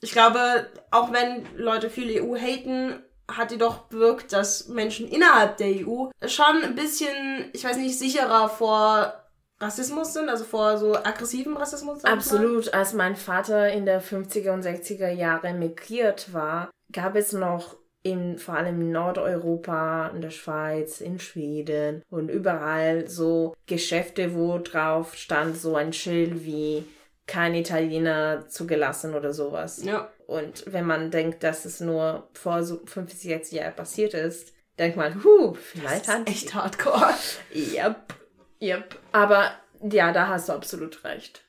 Ich 0.00 0.12
glaube, 0.12 0.68
auch 0.90 1.12
wenn 1.12 1.46
Leute 1.56 1.90
viel 1.90 2.22
EU 2.22 2.36
haten, 2.36 3.02
hat 3.30 3.50
die 3.50 3.58
doch 3.58 3.88
bewirkt, 3.88 4.32
dass 4.32 4.68
Menschen 4.68 5.08
innerhalb 5.08 5.56
der 5.58 5.68
EU 5.68 6.06
schon 6.26 6.62
ein 6.62 6.74
bisschen, 6.74 7.50
ich 7.52 7.64
weiß 7.64 7.76
nicht, 7.76 7.98
sicherer 7.98 8.48
vor 8.48 9.12
Rassismus 9.60 10.12
sind, 10.12 10.28
also 10.28 10.44
vor 10.44 10.78
so 10.78 10.94
aggressivem 10.96 11.56
Rassismus? 11.56 12.04
Absolut. 12.04 12.72
Als 12.72 12.92
mein 12.92 13.16
Vater 13.16 13.70
in 13.70 13.86
der 13.86 14.02
50er 14.02 14.52
und 14.52 14.64
60er 14.64 15.10
Jahre 15.10 15.52
migriert 15.52 16.32
war, 16.32 16.70
gab 16.92 17.16
es 17.16 17.32
noch 17.32 17.76
in, 18.02 18.38
vor 18.38 18.54
allem 18.54 18.80
in 18.80 18.92
Nordeuropa, 18.92 20.08
in 20.14 20.20
der 20.20 20.30
Schweiz, 20.30 21.00
in 21.00 21.18
Schweden 21.18 22.02
und 22.08 22.28
überall 22.28 23.08
so 23.08 23.54
Geschäfte, 23.66 24.34
wo 24.34 24.58
drauf 24.58 25.14
stand 25.14 25.56
so 25.56 25.74
ein 25.74 25.92
Schild 25.92 26.44
wie 26.44 26.84
kein 27.26 27.54
Italiener 27.54 28.46
zugelassen 28.48 29.14
oder 29.14 29.32
sowas. 29.32 29.84
Ja. 29.84 30.10
Und 30.26 30.64
wenn 30.66 30.86
man 30.86 31.10
denkt, 31.10 31.42
dass 31.42 31.64
es 31.64 31.80
nur 31.80 32.28
vor 32.32 32.62
so 32.62 32.80
50, 32.86 33.30
60 33.30 33.58
Jahren 33.58 33.76
passiert 33.76 34.14
ist, 34.14 34.52
denkt 34.78 34.96
man, 34.96 35.22
huh, 35.24 35.54
vielleicht 35.54 36.08
das 36.08 36.20
ist 36.20 36.28
echt 36.28 36.54
hardcore. 36.54 37.14
Yep. 37.54 38.17
Yep. 38.60 38.98
Aber 39.12 39.52
ja, 39.82 40.12
da 40.12 40.28
hast 40.28 40.48
du 40.48 40.52
absolut 40.52 41.04
recht. 41.04 41.42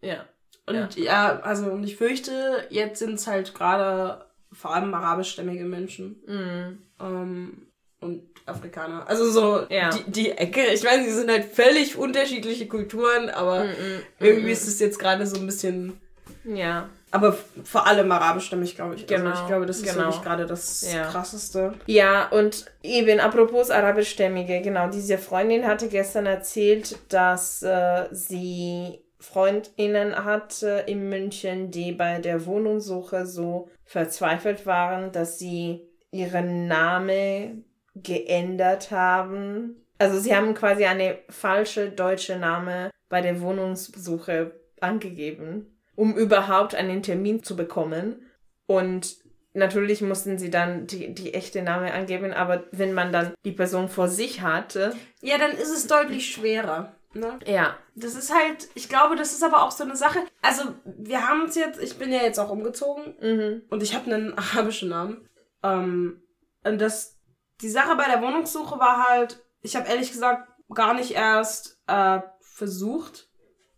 Ja. 0.00 0.24
Und 0.66 0.96
ja, 0.96 1.04
ja 1.04 1.40
also 1.40 1.66
und 1.70 1.84
ich 1.84 1.96
fürchte, 1.96 2.66
jetzt 2.70 2.98
sind 2.98 3.14
es 3.14 3.26
halt 3.26 3.54
gerade 3.54 4.24
vor 4.52 4.74
allem 4.74 4.92
arabischstämmige 4.94 5.64
Menschen. 5.64 6.22
Mm. 6.26 6.78
Ähm, 7.00 7.66
und 8.00 8.22
Afrikaner. 8.46 9.08
Also 9.08 9.30
so 9.30 9.66
ja. 9.68 9.90
die, 9.90 10.10
die 10.10 10.30
Ecke. 10.30 10.66
Ich 10.72 10.84
weiß, 10.84 11.04
die 11.04 11.10
sind 11.10 11.30
halt 11.30 11.44
völlig 11.44 11.96
unterschiedliche 11.96 12.68
Kulturen, 12.68 13.28
aber 13.30 13.64
mm 13.64 13.68
-mm, 13.68 14.00
irgendwie 14.20 14.52
ist 14.52 14.68
es 14.68 14.78
jetzt 14.78 14.98
gerade 14.98 15.26
so 15.26 15.36
ein 15.36 15.46
bisschen. 15.46 16.00
Ja. 16.44 16.88
Aber 17.12 17.36
vor 17.64 17.86
allem 17.86 18.10
arabischstämmig, 18.10 18.74
glaube 18.74 18.96
ich. 18.96 19.06
Genau. 19.06 19.30
Also 19.30 19.42
ich 19.42 19.48
glaube, 19.48 19.66
das 19.66 19.78
ist 19.78 19.92
genau. 19.92 20.06
wirklich 20.06 20.22
gerade 20.22 20.46
das 20.46 20.92
ja. 20.92 21.04
Krasseste. 21.04 21.74
Ja, 21.86 22.28
und 22.28 22.66
eben, 22.82 23.20
apropos 23.20 23.70
arabischstämmige, 23.70 24.60
genau, 24.60 24.88
diese 24.88 25.16
Freundin 25.16 25.66
hatte 25.66 25.88
gestern 25.88 26.26
erzählt, 26.26 26.98
dass 27.08 27.62
äh, 27.62 28.06
sie 28.10 29.00
Freundinnen 29.18 30.24
hat 30.24 30.62
äh, 30.62 30.84
in 30.90 31.08
München, 31.08 31.70
die 31.70 31.92
bei 31.92 32.18
der 32.18 32.46
Wohnungssuche 32.46 33.26
so 33.26 33.68
verzweifelt 33.84 34.66
waren, 34.66 35.12
dass 35.12 35.38
sie 35.38 35.88
ihren 36.10 36.66
Namen 36.66 37.64
geändert 37.94 38.90
haben. 38.90 39.84
Also 39.98 40.20
sie 40.20 40.34
haben 40.34 40.54
quasi 40.54 40.84
eine 40.84 41.18
falsche 41.28 41.90
deutsche 41.90 42.36
Name 42.36 42.90
bei 43.08 43.20
der 43.20 43.40
Wohnungssuche 43.40 44.52
angegeben, 44.80 45.75
um 45.96 46.16
überhaupt 46.16 46.74
einen 46.74 47.02
Termin 47.02 47.42
zu 47.42 47.56
bekommen. 47.56 48.22
Und 48.66 49.16
natürlich 49.54 50.02
mussten 50.02 50.38
sie 50.38 50.50
dann 50.50 50.86
die, 50.86 51.12
die 51.14 51.34
echte 51.34 51.62
Name 51.62 51.92
angeben, 51.92 52.32
aber 52.32 52.64
wenn 52.70 52.92
man 52.92 53.12
dann 53.12 53.34
die 53.44 53.52
Person 53.52 53.88
vor 53.88 54.08
sich 54.08 54.42
hatte. 54.42 54.94
Ja, 55.22 55.38
dann 55.38 55.52
ist 55.52 55.70
es 55.70 55.86
deutlich 55.86 56.30
schwerer. 56.30 56.94
Ne? 57.14 57.38
Ja. 57.46 57.76
Das 57.94 58.14
ist 58.14 58.32
halt, 58.32 58.68
ich 58.74 58.88
glaube, 58.88 59.16
das 59.16 59.32
ist 59.32 59.42
aber 59.42 59.62
auch 59.62 59.70
so 59.70 59.84
eine 59.84 59.96
Sache. 59.96 60.18
Also, 60.42 60.74
wir 60.84 61.26
haben 61.26 61.42
uns 61.42 61.54
jetzt, 61.56 61.82
ich 61.82 61.98
bin 61.98 62.12
ja 62.12 62.20
jetzt 62.20 62.38
auch 62.38 62.50
umgezogen 62.50 63.14
mhm. 63.20 63.62
und 63.70 63.82
ich 63.82 63.94
habe 63.94 64.12
einen 64.12 64.34
arabischen 64.38 64.90
Namen. 64.90 65.28
Ähm, 65.62 66.22
und 66.62 66.80
das, 66.80 67.18
die 67.62 67.70
Sache 67.70 67.96
bei 67.96 68.04
der 68.04 68.20
Wohnungssuche 68.20 68.78
war 68.78 69.08
halt, 69.08 69.42
ich 69.62 69.76
habe 69.76 69.88
ehrlich 69.88 70.12
gesagt 70.12 70.48
gar 70.74 70.94
nicht 70.94 71.12
erst 71.12 71.80
äh, 71.86 72.20
versucht, 72.40 73.25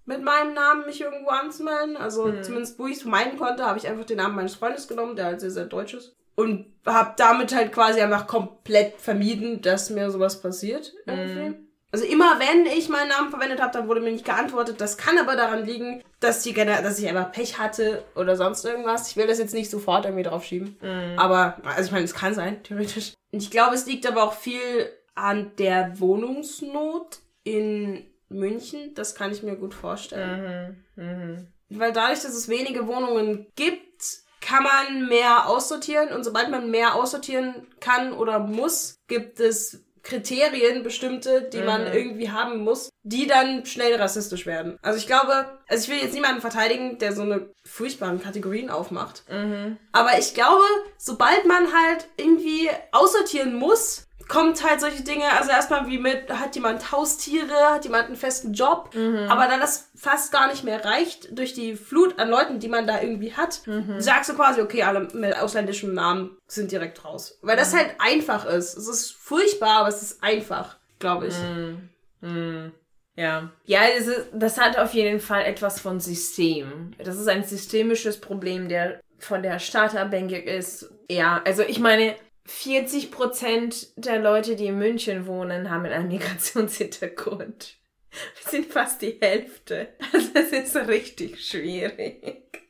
mit 0.09 0.23
meinem 0.23 0.55
Namen 0.55 0.87
mich 0.87 1.03
irgendwo 1.03 1.29
anzumelden. 1.29 1.97
Also 1.99 2.27
mhm. 2.27 2.43
zumindest, 2.43 2.79
wo 2.79 2.87
ich 2.87 2.97
es 2.97 3.05
meinen 3.05 3.39
konnte, 3.39 3.67
habe 3.67 3.79
ich 3.79 3.87
einfach 3.87 4.07
den 4.07 4.17
Namen 4.17 4.35
meines 4.35 4.55
Freundes 4.55 4.89
genommen, 4.89 5.17
der 5.17 5.27
halt 5.27 5.41
sehr, 5.41 5.51
sehr 5.51 5.67
deutsch 5.67 5.93
ist. 5.93 6.17
Und 6.35 6.67
habe 6.87 7.13
damit 7.19 7.55
halt 7.55 7.73
quasi 7.73 8.01
einfach 8.01 8.27
komplett 8.27 8.99
vermieden, 8.99 9.61
dass 9.61 9.91
mir 9.91 10.11
sowas 10.11 10.41
passiert. 10.41 10.95
Irgendwie. 11.05 11.51
Mhm. 11.51 11.69
Also 11.93 12.07
immer 12.07 12.39
wenn 12.39 12.65
ich 12.67 12.89
meinen 12.89 13.09
Namen 13.09 13.31
verwendet 13.31 13.61
habe, 13.61 13.73
dann 13.73 13.87
wurde 13.87 14.01
mir 14.01 14.13
nicht 14.13 14.25
geantwortet. 14.25 14.81
Das 14.81 14.97
kann 14.97 15.19
aber 15.19 15.37
daran 15.37 15.67
liegen, 15.67 16.03
dass, 16.21 16.43
die, 16.43 16.55
dass 16.55 16.99
ich 16.99 17.07
einfach 17.07 17.31
Pech 17.31 17.59
hatte 17.59 18.03
oder 18.15 18.35
sonst 18.37 18.65
irgendwas. 18.65 19.11
Ich 19.11 19.17
will 19.17 19.27
das 19.27 19.39
jetzt 19.39 19.55
nicht 19.55 19.71
sofort 19.71 20.07
irgendwie 20.07 20.25
drauf 20.25 20.45
schieben. 20.45 20.79
Mhm. 20.81 21.19
Aber, 21.19 21.59
also 21.65 21.87
ich 21.87 21.93
meine, 21.93 22.05
es 22.05 22.15
kann 22.15 22.33
sein, 22.33 22.63
theoretisch. 22.63 23.13
Und 23.31 23.43
ich 23.43 23.51
glaube, 23.51 23.75
es 23.75 23.85
liegt 23.85 24.07
aber 24.07 24.23
auch 24.23 24.33
viel 24.33 24.91
an 25.15 25.53
der 25.59 26.01
Wohnungsnot 26.01 27.19
in 27.43 28.07
München. 28.29 28.95
Das 28.95 29.15
kann 29.15 29.33
ich 29.33 29.43
mir 29.43 29.57
gut 29.57 29.75
vorstellen. 29.75 30.85
Mhm. 30.97 31.05
Mhm. 31.05 31.47
Weil 31.71 31.93
dadurch, 31.93 32.21
dass 32.21 32.35
es 32.35 32.49
wenige 32.49 32.87
Wohnungen 32.87 33.47
gibt, 33.57 34.03
kann 34.41 34.63
man 34.63 35.09
mehr 35.09 35.49
aussortieren. 35.49 36.13
Und 36.13 36.25
sobald 36.25 36.51
man 36.51 36.71
mehr 36.71 36.95
aussortieren 36.95 37.67
kann 37.81 38.13
oder 38.13 38.39
muss, 38.39 38.97
gibt 39.07 39.41
es 39.41 39.85
Kriterien 40.03 40.83
bestimmte, 40.83 41.43
die 41.43 41.59
mhm. 41.59 41.67
man 41.67 41.93
irgendwie 41.93 42.31
haben 42.31 42.65
muss, 42.65 42.89
die 43.03 43.27
dann 43.27 43.67
schnell 43.67 43.95
rassistisch 43.97 44.47
werden. 44.47 44.79
Also 44.81 44.99
ich 44.99 45.07
glaube, 45.07 45.59
also 45.69 45.85
ich 45.85 45.91
will 45.91 46.03
jetzt 46.03 46.15
niemanden 46.15 46.41
verteidigen, 46.41 46.99
der 46.99 47.13
so 47.13 47.23
eine 47.23 47.51
furchtbaren 47.65 48.23
Kategorien 48.23 48.71
aufmacht. 48.71 49.25
Mhm. 49.31 49.77
Aber 49.93 50.19
ich 50.19 50.33
glaube, 50.33 50.65
sobald 50.97 51.45
man 51.47 51.67
halt 51.73 52.09
irgendwie 52.17 52.71
aussortieren 52.93 53.57
muss, 53.57 54.08
kommt 54.29 54.63
halt 54.63 54.81
solche 54.81 55.03
Dinge, 55.03 55.25
also 55.33 55.51
erstmal 55.51 55.87
wie 55.87 55.99
mit, 55.99 56.31
hat 56.31 56.55
jemand 56.55 56.93
Haustiere, 56.93 57.73
hat 57.73 57.85
jemand 57.85 58.07
einen 58.07 58.17
festen 58.17 58.53
Job, 58.53 58.91
mhm. 58.95 59.27
aber 59.29 59.49
dann 59.49 59.61
das 59.61 59.91
fast 59.97 60.31
gar 60.33 60.49
nicht 60.49 60.65
mehr 60.65 60.85
reicht 60.85 61.37
durch 61.37 61.55
die 61.55 61.77
Flut 61.77 62.19
an 62.19 62.29
Leuten, 62.29 62.61
die 62.61 62.69
man 62.69 62.87
da 62.87 63.01
irgendwie 63.01 63.33
hat, 63.33 63.67
mhm. 63.67 64.01
sagst 64.01 64.31
du 64.31 64.35
quasi, 64.35 64.61
okay, 64.61 64.83
alle 64.83 65.09
mit 65.15 65.37
ausländischem 65.37 65.95
Namen 65.95 66.37
sind 66.47 66.71
direkt 66.71 67.05
raus. 67.05 67.39
Weil 67.43 67.57
das 67.57 67.73
mhm. 67.73 67.79
halt 67.79 67.95
einfach 67.99 68.45
ist. 68.45 68.77
Es 68.77 68.87
ist 68.87 69.13
furchtbar, 69.13 69.81
aber 69.81 69.89
es 69.89 70.03
ist 70.03 70.23
einfach, 70.23 70.77
glaube 70.99 71.29
ich. 71.29 71.35
Mhm. 71.39 71.89
Mhm. 72.21 72.73
Ja. 73.17 73.51
Ja, 73.65 73.83
ist, 73.85 74.11
das 74.33 74.59
hat 74.59 74.79
auf 74.79 74.95
jeden 74.95 75.21
Fall 75.21 75.45
etwas 75.45 75.81
von 75.81 75.99
System. 76.01 76.93
Das 76.99 77.17
ist 77.17 77.27
ein 77.27 77.43
systemisches 77.43 78.21
Problem, 78.21 78.69
der 78.69 79.01
von 79.19 79.43
der 79.43 79.59
abhängig 79.75 80.47
ist. 80.47 80.93
Ja, 81.11 81.43
also 81.45 81.63
ich 81.63 81.81
meine, 81.81 82.15
40 82.49 83.11
Prozent 83.11 83.89
der 83.97 84.19
Leute, 84.21 84.57
die 84.57 84.67
in 84.67 84.79
München 84.79 85.27
wohnen, 85.27 85.71
haben 85.71 85.85
einen 85.85 86.09
Migrationshintergrund. 86.09 87.77
Wir 88.11 88.51
sind 88.51 88.73
fast 88.73 89.03
die 89.03 89.19
Hälfte. 89.21 89.95
Also 90.13 90.31
es 90.35 90.53
ist 90.53 90.77
richtig 90.89 91.47
schwierig. 91.47 92.63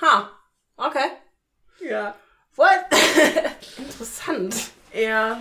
Ha, 0.00 0.30
okay. 0.76 1.12
Ja. 1.80 2.16
What? 2.56 2.86
Interessant. 3.78 4.70
Ja, 4.92 5.40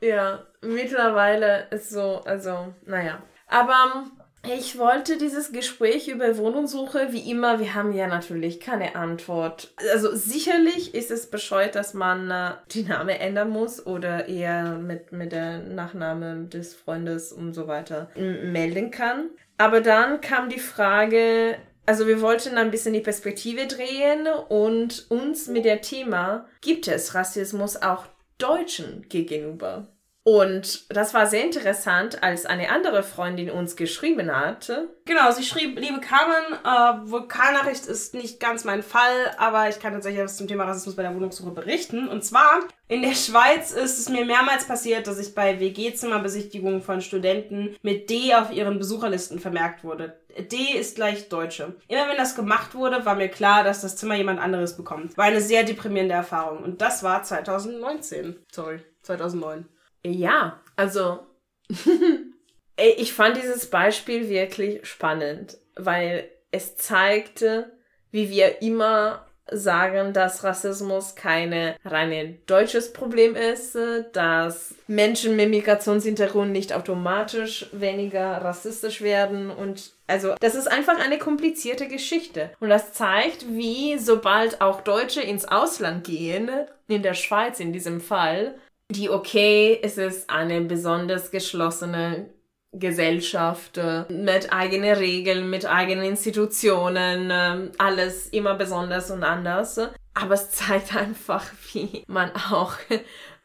ja. 0.00 0.46
Mittlerweile 0.60 1.68
ist 1.70 1.88
so, 1.88 2.20
also, 2.24 2.74
naja. 2.84 3.22
Aber 3.46 4.10
ich 4.56 4.78
wollte 4.78 5.18
dieses 5.18 5.52
Gespräch 5.52 6.08
über 6.08 6.36
Wohnungssuche, 6.36 7.08
wie 7.12 7.30
immer, 7.30 7.60
wir 7.60 7.74
haben 7.74 7.92
ja 7.92 8.06
natürlich 8.06 8.60
keine 8.60 8.96
Antwort. 8.96 9.72
Also 9.92 10.14
sicherlich 10.14 10.94
ist 10.94 11.10
es 11.10 11.30
bescheuert, 11.30 11.74
dass 11.74 11.94
man 11.94 12.30
äh, 12.30 12.52
die 12.70 12.82
Name 12.82 13.18
ändern 13.18 13.50
muss 13.50 13.84
oder 13.86 14.28
eher 14.28 14.78
mit, 14.78 15.12
mit 15.12 15.32
der 15.32 15.58
Nachname 15.58 16.46
des 16.46 16.74
Freundes 16.74 17.32
und 17.32 17.54
so 17.54 17.68
weiter 17.68 18.10
melden 18.16 18.90
kann. 18.90 19.30
Aber 19.58 19.80
dann 19.80 20.20
kam 20.20 20.48
die 20.48 20.60
Frage, 20.60 21.56
also 21.86 22.06
wir 22.06 22.20
wollten 22.20 22.58
ein 22.58 22.70
bisschen 22.70 22.92
die 22.92 23.00
Perspektive 23.00 23.66
drehen 23.66 24.26
und 24.48 25.10
uns 25.10 25.48
mit 25.48 25.64
der 25.64 25.80
Thema, 25.80 26.46
gibt 26.60 26.86
es 26.86 27.14
Rassismus 27.14 27.76
auch 27.76 28.04
Deutschen 28.38 29.06
gegenüber? 29.08 29.88
Und 30.24 30.94
das 30.94 31.14
war 31.14 31.26
sehr 31.26 31.42
interessant, 31.42 32.22
als 32.22 32.44
eine 32.44 32.68
andere 32.70 33.02
Freundin 33.02 33.50
uns 33.50 33.76
geschrieben 33.76 34.30
hatte. 34.34 34.90
Genau, 35.06 35.30
sie 35.30 35.42
schrieb, 35.42 35.78
liebe 35.78 36.00
Carmen, 36.00 36.52
äh, 36.64 37.10
Vulkanachricht 37.10 37.86
ist 37.86 38.12
nicht 38.12 38.38
ganz 38.38 38.64
mein 38.64 38.82
Fall, 38.82 39.34
aber 39.38 39.70
ich 39.70 39.80
kann 39.80 39.94
tatsächlich 39.94 40.22
was 40.22 40.36
zum 40.36 40.46
Thema 40.46 40.64
Rassismus 40.64 40.96
bei 40.96 41.02
der 41.02 41.14
Wohnungssuche 41.14 41.52
berichten. 41.52 42.08
Und 42.08 42.24
zwar, 42.26 42.60
in 42.88 43.00
der 43.00 43.14
Schweiz 43.14 43.72
ist 43.72 43.98
es 43.98 44.10
mir 44.10 44.26
mehrmals 44.26 44.66
passiert, 44.66 45.06
dass 45.06 45.18
ich 45.18 45.34
bei 45.34 45.60
WG-Zimmerbesichtigungen 45.60 46.82
von 46.82 47.00
Studenten 47.00 47.74
mit 47.80 48.10
D 48.10 48.34
auf 48.34 48.52
ihren 48.52 48.78
Besucherlisten 48.78 49.38
vermerkt 49.38 49.82
wurde. 49.82 50.20
D 50.38 50.56
ist 50.78 50.96
gleich 50.96 51.30
Deutsche. 51.30 51.74
Immer 51.88 52.06
wenn 52.08 52.18
das 52.18 52.36
gemacht 52.36 52.74
wurde, 52.74 53.06
war 53.06 53.14
mir 53.14 53.28
klar, 53.28 53.64
dass 53.64 53.80
das 53.80 53.96
Zimmer 53.96 54.16
jemand 54.16 54.40
anderes 54.40 54.76
bekommt. 54.76 55.16
War 55.16 55.24
eine 55.24 55.40
sehr 55.40 55.64
deprimierende 55.64 56.14
Erfahrung. 56.14 56.62
Und 56.62 56.82
das 56.82 57.02
war 57.02 57.22
2019. 57.22 58.36
Sorry, 58.52 58.80
2009. 59.02 59.66
Ja, 60.04 60.60
also 60.76 61.20
ich 62.76 63.12
fand 63.12 63.36
dieses 63.36 63.70
Beispiel 63.70 64.28
wirklich 64.28 64.86
spannend, 64.86 65.58
weil 65.76 66.28
es 66.50 66.76
zeigte, 66.76 67.72
wie 68.10 68.30
wir 68.30 68.62
immer 68.62 69.28
sagen, 69.50 70.12
dass 70.12 70.44
Rassismus 70.44 71.14
keine 71.14 71.76
reine 71.84 72.34
deutsches 72.46 72.92
Problem 72.92 73.34
ist, 73.34 73.76
dass 74.12 74.74
Menschen 74.86 75.36
mit 75.36 75.50
Migrationshintergrund 75.50 76.52
nicht 76.52 76.72
automatisch 76.72 77.66
weniger 77.72 78.38
rassistisch 78.38 79.00
werden 79.00 79.50
und 79.50 79.92
also 80.06 80.34
das 80.40 80.54
ist 80.54 80.68
einfach 80.68 80.98
eine 80.98 81.18
komplizierte 81.18 81.86
Geschichte. 81.88 82.50
Und 82.60 82.70
das 82.70 82.92
zeigt, 82.92 83.46
wie 83.48 83.98
sobald 83.98 84.60
auch 84.60 84.80
Deutsche 84.80 85.20
ins 85.20 85.44
Ausland 85.44 86.04
gehen, 86.04 86.50
in 86.88 87.02
der 87.02 87.14
Schweiz 87.14 87.60
in 87.60 87.72
diesem 87.72 88.00
Fall, 88.00 88.54
die 88.90 89.10
okay, 89.10 89.78
es 89.82 89.98
ist 89.98 90.30
eine 90.30 90.62
besonders 90.62 91.30
geschlossene 91.30 92.30
Gesellschaft 92.72 93.78
äh, 93.78 94.04
mit 94.10 94.52
eigenen 94.52 94.94
Regeln, 94.96 95.50
mit 95.50 95.66
eigenen 95.66 96.04
Institutionen, 96.04 97.30
äh, 97.30 97.70
alles 97.78 98.28
immer 98.28 98.54
besonders 98.54 99.10
und 99.10 99.24
anders. 99.24 99.78
Aber 100.14 100.34
es 100.34 100.50
zeigt 100.50 100.94
einfach, 100.96 101.44
wie 101.72 102.04
man 102.06 102.30
auch, 102.34 102.74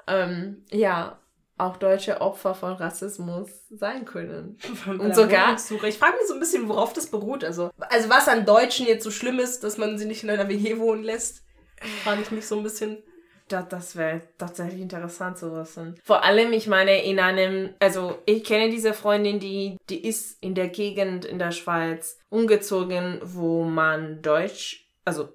ähm, 0.07 0.63
ja, 0.71 1.19
auch 1.57 1.77
deutsche 1.77 2.19
Opfer 2.19 2.55
von 2.55 2.73
Rassismus 2.73 3.49
sein 3.69 4.05
können. 4.05 4.57
Und 4.87 5.15
sogar. 5.15 5.55
Ich 5.55 5.97
frage 5.97 6.17
mich 6.17 6.27
so 6.27 6.33
ein 6.33 6.39
bisschen, 6.39 6.67
worauf 6.67 6.93
das 6.93 7.07
beruht. 7.07 7.43
Also, 7.43 7.69
also 7.77 8.09
was 8.09 8.27
an 8.27 8.45
Deutschen 8.45 8.87
jetzt 8.87 9.03
so 9.03 9.11
schlimm 9.11 9.39
ist, 9.39 9.63
dass 9.63 9.77
man 9.77 9.97
sie 9.97 10.05
nicht 10.05 10.23
in 10.23 10.31
einer 10.31 10.49
WG 10.49 10.79
wohnen 10.79 11.03
lässt, 11.03 11.43
frage 12.03 12.21
ich 12.23 12.31
mich 12.31 12.47
so 12.47 12.57
ein 12.57 12.63
bisschen 12.63 13.03
das, 13.47 13.67
das 13.69 13.95
wäre 13.95 14.21
tatsächlich 14.37 14.81
interessant 14.81 15.37
zu 15.37 15.55
wissen. 15.55 15.95
Vor 16.03 16.23
allem, 16.23 16.53
ich 16.53 16.67
meine, 16.67 17.03
in 17.03 17.19
einem, 17.19 17.73
also 17.79 18.17
ich 18.25 18.43
kenne 18.43 18.69
diese 18.69 18.93
Freundin, 18.93 19.39
die, 19.39 19.77
die 19.89 20.05
ist 20.05 20.41
in 20.41 20.55
der 20.55 20.69
Gegend 20.69 21.25
in 21.25 21.39
der 21.39 21.51
Schweiz 21.51 22.19
umgezogen, 22.29 23.19
wo 23.23 23.63
man 23.63 24.21
Deutsch, 24.21 24.89
also 25.05 25.29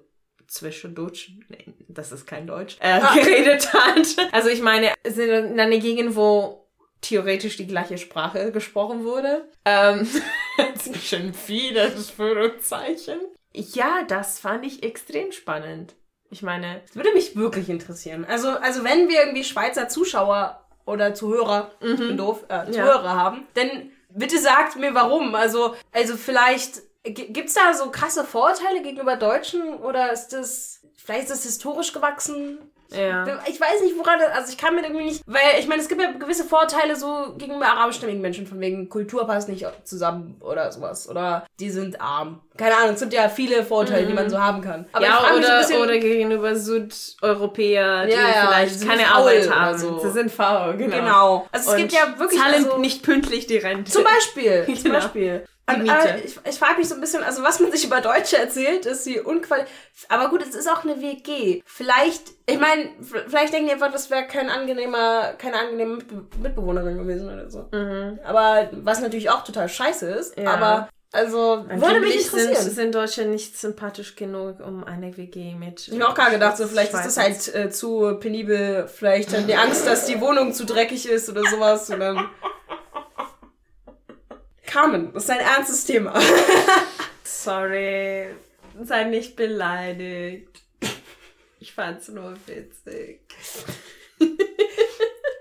zwischendurch, 0.47 1.33
nee, 1.47 1.65
das 1.87 2.11
ist 2.11 2.25
kein 2.25 2.47
Deutsch, 2.47 2.77
äh, 2.79 2.99
ah. 3.01 3.13
geredet 3.13 3.73
hat. 3.73 4.31
Also 4.31 4.49
ich 4.49 4.61
meine, 4.61 4.93
sind 5.05 5.29
in 5.29 5.59
einer 5.59 5.77
Gegend, 5.77 6.15
wo 6.15 6.67
theoretisch 7.01 7.57
die 7.57 7.67
gleiche 7.67 7.97
Sprache 7.97 8.51
gesprochen 8.51 9.03
wurde. 9.03 9.47
Ähm, 9.65 10.07
zwischen 10.75 11.33
vieles 11.33 12.09
Führungszeichen. 12.09 13.19
Ja, 13.53 14.03
das 14.07 14.39
fand 14.39 14.65
ich 14.65 14.83
extrem 14.83 15.31
spannend. 15.31 15.95
Ich 16.29 16.43
meine, 16.43 16.81
das 16.85 16.95
würde 16.95 17.11
mich 17.13 17.35
wirklich 17.35 17.69
interessieren. 17.69 18.25
Also, 18.27 18.49
also 18.49 18.83
wenn 18.83 19.07
wir 19.07 19.21
irgendwie 19.21 19.43
Schweizer 19.43 19.89
Zuschauer 19.89 20.63
oder 20.85 21.13
Zuhörer, 21.13 21.71
mhm. 21.81 21.93
ich 21.93 21.99
bin 21.99 22.17
doof, 22.17 22.45
äh, 22.49 22.71
Zuhörer 22.71 23.03
ja. 23.03 23.15
haben, 23.15 23.47
dann 23.55 23.91
bitte 24.09 24.39
sagt 24.39 24.75
mir 24.75 24.93
warum. 24.93 25.35
Also, 25.35 25.75
also 25.91 26.15
vielleicht 26.17 26.81
gibt's 27.03 27.53
da 27.53 27.73
so 27.73 27.89
krasse 27.91 28.23
Vorurteile 28.23 28.81
gegenüber 28.81 29.15
Deutschen 29.15 29.75
oder 29.75 30.11
ist 30.11 30.29
das, 30.29 30.81
vielleicht 30.95 31.23
ist 31.23 31.31
das 31.31 31.43
historisch 31.43 31.93
gewachsen? 31.93 32.59
Ja. 32.91 33.39
Ich 33.47 33.59
weiß 33.59 33.81
nicht, 33.83 33.97
woran 33.97 34.19
das, 34.19 34.29
also 34.31 34.51
ich 34.51 34.57
kann 34.57 34.75
mir 34.75 34.81
irgendwie 34.81 35.05
nicht, 35.05 35.23
weil 35.25 35.59
ich 35.59 35.67
meine, 35.67 35.81
es 35.81 35.87
gibt 35.87 36.01
ja 36.01 36.11
gewisse 36.11 36.43
Vorteile 36.43 36.95
so 36.95 37.33
gegenüber 37.37 37.67
arabischstämmigen 37.67 38.21
Menschen, 38.21 38.47
von 38.47 38.59
wegen 38.59 38.89
Kultur 38.89 39.27
passt 39.27 39.47
nicht 39.47 39.65
zusammen 39.83 40.37
oder 40.41 40.71
sowas. 40.71 41.07
Oder 41.07 41.45
die 41.59 41.69
sind 41.69 42.01
arm. 42.01 42.41
Keine 42.57 42.75
Ahnung, 42.75 42.95
es 42.95 42.99
gibt 42.99 43.13
ja 43.13 43.29
viele 43.29 43.63
Vorteile, 43.63 44.03
mhm. 44.03 44.07
die 44.07 44.13
man 44.13 44.25
mhm. 44.25 44.29
so 44.29 44.39
haben 44.41 44.61
kann. 44.61 44.85
Aber 44.91 45.05
ja, 45.05 45.19
oder, 45.33 45.59
bisschen, 45.59 45.81
oder 45.81 45.97
gegenüber 45.97 46.55
Südeuropäer, 46.55 48.05
die 48.05 48.11
ja, 48.11 48.19
ja, 48.19 48.47
vielleicht 48.47 48.87
keine 48.87 49.07
Arbeit 49.07 49.49
haben. 49.49 49.77
So. 49.77 49.99
Sie 49.99 50.11
sind 50.11 50.31
faul, 50.31 50.75
genau. 50.75 50.95
genau. 50.95 51.47
Also 51.51 51.69
es 51.69 51.75
Und 51.75 51.77
gibt 51.77 51.93
ja 51.93 52.17
wirklich... 52.17 52.39
Zahlen 52.39 52.65
also, 52.65 52.77
nicht 52.77 53.03
pünktlich 53.03 53.47
die 53.47 53.57
Rente. 53.57 53.91
Zum 53.91 54.03
Beispiel. 54.03 54.65
Zum 54.75 54.83
genau. 54.83 54.95
Beispiel. 54.95 55.45
Und, 55.75 55.87
äh, 55.87 56.19
ich 56.19 56.39
ich 56.43 56.59
frage 56.59 56.77
mich 56.77 56.87
so 56.87 56.95
ein 56.95 57.01
bisschen, 57.01 57.23
also 57.23 57.43
was 57.43 57.59
man 57.59 57.71
sich 57.71 57.85
über 57.85 58.01
Deutsche 58.01 58.37
erzählt, 58.37 58.85
ist 58.85 59.03
sie 59.03 59.19
unqual. 59.19 59.65
Aber 60.07 60.29
gut, 60.29 60.41
es 60.41 60.55
ist 60.55 60.69
auch 60.69 60.83
eine 60.83 61.01
WG. 61.01 61.61
Vielleicht, 61.65 62.23
ich 62.45 62.59
meine, 62.59 62.89
vielleicht 63.01 63.53
denken 63.53 63.67
die 63.67 63.73
einfach, 63.73 63.91
das 63.91 64.09
wäre 64.09 64.27
kein 64.27 64.49
angenehmer, 64.49 65.33
keine 65.37 65.59
angenehme 65.59 65.99
Mitbewohnerin 66.41 66.97
gewesen 66.97 67.31
oder 67.31 67.49
so. 67.49 67.67
Mhm. 67.71 68.19
Aber 68.23 68.69
was 68.71 69.01
natürlich 69.01 69.29
auch 69.29 69.43
total 69.43 69.69
scheiße 69.69 70.07
ist. 70.07 70.37
Ja. 70.37 70.53
Aber 70.53 70.89
also, 71.11 71.65
würde 71.67 72.01
mich 72.01 72.23
interessieren. 72.23 72.55
Sind, 72.55 72.75
sind 72.75 72.95
Deutsche 72.95 73.25
nicht 73.25 73.57
sympathisch 73.57 74.15
genug, 74.15 74.59
um 74.59 74.83
eine 74.83 75.17
WG 75.17 75.55
mit. 75.55 75.87
Ich 75.87 75.93
habe 75.95 76.07
auch 76.07 76.13
gerade 76.13 76.33
gedacht, 76.33 76.57
so 76.57 76.67
vielleicht 76.67 76.93
ist 76.93 77.05
das 77.05 77.17
halt 77.17 77.55
äh, 77.55 77.69
zu 77.71 78.17
penibel. 78.19 78.87
Vielleicht 78.87 79.35
haben 79.35 79.47
die 79.47 79.55
Angst, 79.55 79.87
dass 79.87 80.05
die 80.05 80.21
Wohnung 80.21 80.53
zu 80.53 80.65
dreckig 80.65 81.09
ist 81.09 81.27
oder 81.27 81.43
sowas. 81.45 81.89
Und 81.89 81.99
dann 81.99 82.29
Carmen, 84.69 85.11
das 85.13 85.23
ist 85.23 85.29
ein 85.31 85.39
ernstes 85.39 85.83
Thema. 85.85 86.13
Sorry, 87.23 88.27
sei 88.83 89.05
nicht 89.05 89.35
beleidigt. 89.35 90.61
Ich 91.59 91.73
fand's 91.73 92.09
nur 92.09 92.35
witzig. 92.45 93.21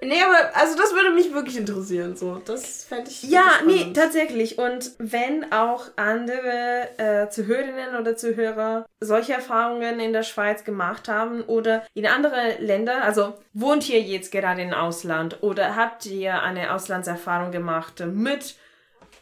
nee, 0.01 0.23
aber 0.23 0.57
also 0.57 0.79
das 0.79 0.95
würde 0.95 1.11
mich 1.11 1.35
wirklich 1.35 1.59
interessieren. 1.59 2.17
So, 2.17 2.41
das 2.43 2.85
fände 2.85 3.11
ich. 3.11 3.23
Ja, 3.25 3.61
nee, 3.67 3.93
tatsächlich. 3.93 4.59
Und 4.59 4.93
wenn 4.99 5.53
auch 5.53 5.89
andere 5.97 6.89
äh, 6.97 7.29
Zuhörerinnen 7.29 7.97
oder 8.01 8.17
Zuhörer 8.17 8.87
solche 8.99 9.35
Erfahrungen 9.35 10.01
in 10.01 10.15
der 10.15 10.23
Schweiz 10.23 10.65
gemacht 10.65 11.07
haben 11.07 11.43
oder 11.43 11.85
in 11.93 12.07
andere 12.07 12.57
Länder, 12.61 13.05
also 13.05 13.35
wohnt 13.53 13.91
ihr 13.91 14.01
jetzt 14.01 14.33
gerade 14.33 14.63
im 14.63 14.73
Ausland 14.73 15.43
oder 15.43 15.77
habt 15.77 16.07
ihr 16.07 16.43
eine 16.43 16.73
Auslandserfahrung 16.73 17.53
gemacht 17.53 18.03
mit 18.07 18.57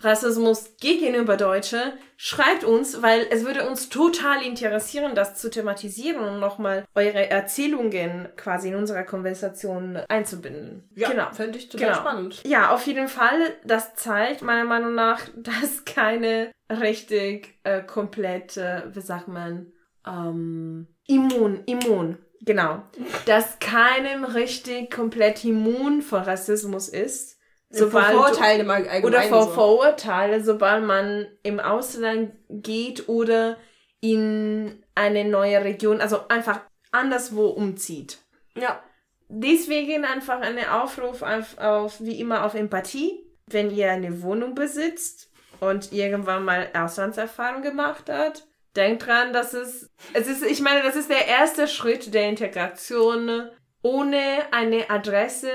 Rassismus 0.01 0.77
gegenüber 0.81 1.37
Deutsche, 1.37 1.95
schreibt 2.17 2.65
uns, 2.65 3.03
weil 3.03 3.27
es 3.31 3.45
würde 3.45 3.69
uns 3.69 3.89
total 3.89 4.43
interessieren, 4.43 5.15
das 5.15 5.37
zu 5.37 5.51
thematisieren 5.51 6.23
und 6.23 6.41
nochmal 6.41 6.85
eure 6.95 7.29
Erzählungen 7.31 8.29
quasi 8.37 8.69
in 8.69 8.75
unserer 8.75 9.05
Konversation 9.05 9.97
einzubinden. 10.09 10.89
Ja, 10.95 11.11
genau. 11.11 11.31
fände 11.33 11.59
ich 11.59 11.69
total 11.69 11.89
genau. 11.89 12.01
spannend. 12.01 12.43
Ja, 12.47 12.71
auf 12.71 12.87
jeden 12.87 13.09
Fall, 13.09 13.39
das 13.65 13.95
zeigt 13.95 14.43
meiner 14.43 14.65
Meinung 14.65 14.95
nach, 14.95 15.21
dass 15.37 15.85
keine 15.85 16.51
richtig 16.71 17.59
äh, 17.65 17.83
komplette, 17.83 18.91
wie 18.93 19.01
sagt 19.01 19.29
man, 19.29 19.73
ähm, 20.07 20.89
immun, 21.07 21.63
immun, 21.67 22.19
genau, 22.41 22.83
dass 23.27 23.59
keinem 23.59 24.25
richtig 24.25 24.91
komplett 24.91 25.45
immun 25.45 26.03
vor 26.03 26.21
Rassismus 26.21 26.89
ist 26.89 27.36
sobald, 27.71 28.07
vor 28.07 28.25
Vorurteile 28.25 28.71
Allgemeinen 28.71 29.05
oder 29.05 29.23
vor 29.23 29.43
so. 29.45 29.51
Vorurteile, 29.51 30.43
sobald 30.43 30.85
man 30.85 31.27
im 31.43 31.61
Ausland 31.61 32.33
geht 32.49 33.09
oder 33.09 33.57
in 34.01 34.85
eine 34.95 35.25
neue 35.25 35.65
Region, 35.65 36.01
also 36.01 36.29
einfach 36.29 36.61
anderswo 36.93 37.47
umzieht. 37.47 38.19
Ja. 38.57 38.83
Deswegen 39.29 40.05
einfach 40.05 40.41
eine 40.41 40.81
Aufruf 40.83 41.23
auf, 41.23 41.59
auf 41.59 42.01
wie 42.01 42.21
immer 42.21 42.45
auf 42.45 42.55
Empathie. 42.55 43.25
Wenn 43.49 43.71
ihr 43.71 43.91
eine 43.91 44.23
Wohnung 44.23 44.55
besitzt 44.55 45.31
und 45.61 45.93
irgendwann 45.93 46.45
mal 46.45 46.69
Auslandserfahrung 46.75 47.63
gemacht 47.63 48.09
hat, 48.09 48.47
denkt 48.77 49.07
dran, 49.07 49.33
dass 49.33 49.53
es, 49.53 49.91
es 50.13 50.29
ist, 50.29 50.45
ich 50.45 50.61
meine, 50.61 50.83
das 50.83 50.97
ist 50.97 51.11
der 51.11 51.27
erste 51.27 51.67
Schritt 51.67 52.15
der 52.15 52.29
Integration. 52.29 53.49
Ohne 53.83 54.53
eine 54.53 54.91
Adresse 54.91 55.51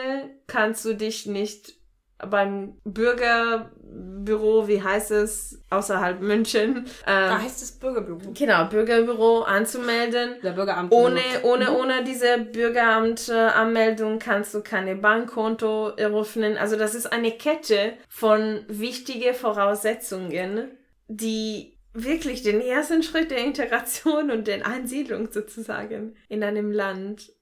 kannst 0.47 0.85
du 0.85 0.93
dich 0.93 1.25
nicht 1.25 1.80
beim 2.29 2.77
Bürgerbüro, 2.83 4.67
wie 4.67 4.81
heißt 4.81 5.11
es, 5.11 5.63
außerhalb 5.69 6.21
München. 6.21 6.77
Ähm, 6.77 6.85
da 7.05 7.41
heißt 7.41 7.61
es 7.61 7.71
Bürgerbüro. 7.73 8.31
Genau, 8.33 8.65
Bürgerbüro 8.65 9.41
anzumelden. 9.41 10.35
Der 10.43 10.51
Bürgeramt. 10.51 10.91
Ohne, 10.91 11.21
ohne, 11.43 11.69
mhm. 11.69 11.75
ohne 11.75 12.03
diese 12.03 12.37
Bürgeramtanmeldung 12.39 14.19
kannst 14.19 14.53
du 14.53 14.61
keine 14.61 14.95
Bankkonto 14.95 15.89
eröffnen. 15.89 16.57
Also 16.57 16.75
das 16.75 16.95
ist 16.95 17.11
eine 17.11 17.31
Kette 17.31 17.93
von 18.09 18.65
wichtigen 18.67 19.33
Voraussetzungen, 19.33 20.71
die 21.07 21.77
wirklich 21.93 22.41
den 22.41 22.61
ersten 22.61 23.03
Schritt 23.03 23.31
der 23.31 23.43
Integration 23.43 24.31
und 24.31 24.47
der 24.47 24.65
Einsiedlung 24.65 25.31
sozusagen 25.31 26.15
in 26.29 26.43
einem 26.43 26.71
Land 26.71 27.33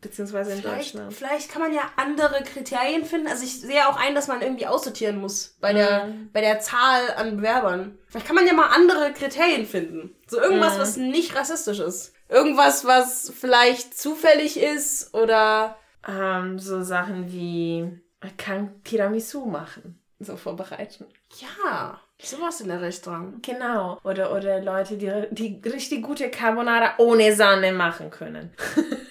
beziehungsweise 0.00 0.52
in 0.52 0.62
vielleicht, 0.62 0.94
Deutschland. 0.94 1.12
Vielleicht 1.12 1.50
kann 1.50 1.60
man 1.60 1.74
ja 1.74 1.82
andere 1.96 2.42
Kriterien 2.42 3.04
finden. 3.04 3.26
Also 3.26 3.44
ich 3.44 3.60
sehe 3.60 3.86
auch 3.88 3.96
ein, 3.96 4.14
dass 4.14 4.26
man 4.26 4.40
irgendwie 4.40 4.66
aussortieren 4.66 5.20
muss 5.20 5.56
bei 5.60 5.74
der, 5.74 6.06
mhm. 6.06 6.30
bei 6.32 6.40
der 6.40 6.60
Zahl 6.60 7.12
an 7.16 7.36
Bewerbern. 7.36 7.98
Vielleicht 8.08 8.26
kann 8.26 8.36
man 8.36 8.46
ja 8.46 8.54
mal 8.54 8.68
andere 8.68 9.12
Kriterien 9.12 9.66
finden. 9.66 10.16
So 10.26 10.40
irgendwas, 10.40 10.76
mhm. 10.76 10.80
was 10.80 10.96
nicht 10.96 11.36
rassistisch 11.36 11.80
ist. 11.80 12.14
Irgendwas, 12.28 12.84
was 12.86 13.32
vielleicht 13.38 13.98
zufällig 13.98 14.58
ist 14.58 15.12
oder 15.14 15.76
ähm, 16.08 16.58
so 16.58 16.82
Sachen 16.82 17.30
wie 17.32 18.00
kann 18.36 18.82
Tiramisu 18.84 19.44
machen, 19.46 20.00
so 20.20 20.36
vorbereiten. 20.36 21.06
Ja. 21.38 22.00
Sowas 22.22 22.60
in 22.60 22.68
der 22.68 22.82
Richtung. 22.82 23.40
Genau. 23.40 23.98
Oder, 24.04 24.34
oder 24.34 24.60
Leute, 24.60 24.98
die, 24.98 25.10
die 25.30 25.60
richtig 25.68 26.02
gute 26.02 26.30
Carbonara 26.30 26.94
ohne 26.98 27.34
Sahne 27.34 27.72
machen 27.72 28.10
können. 28.10 28.52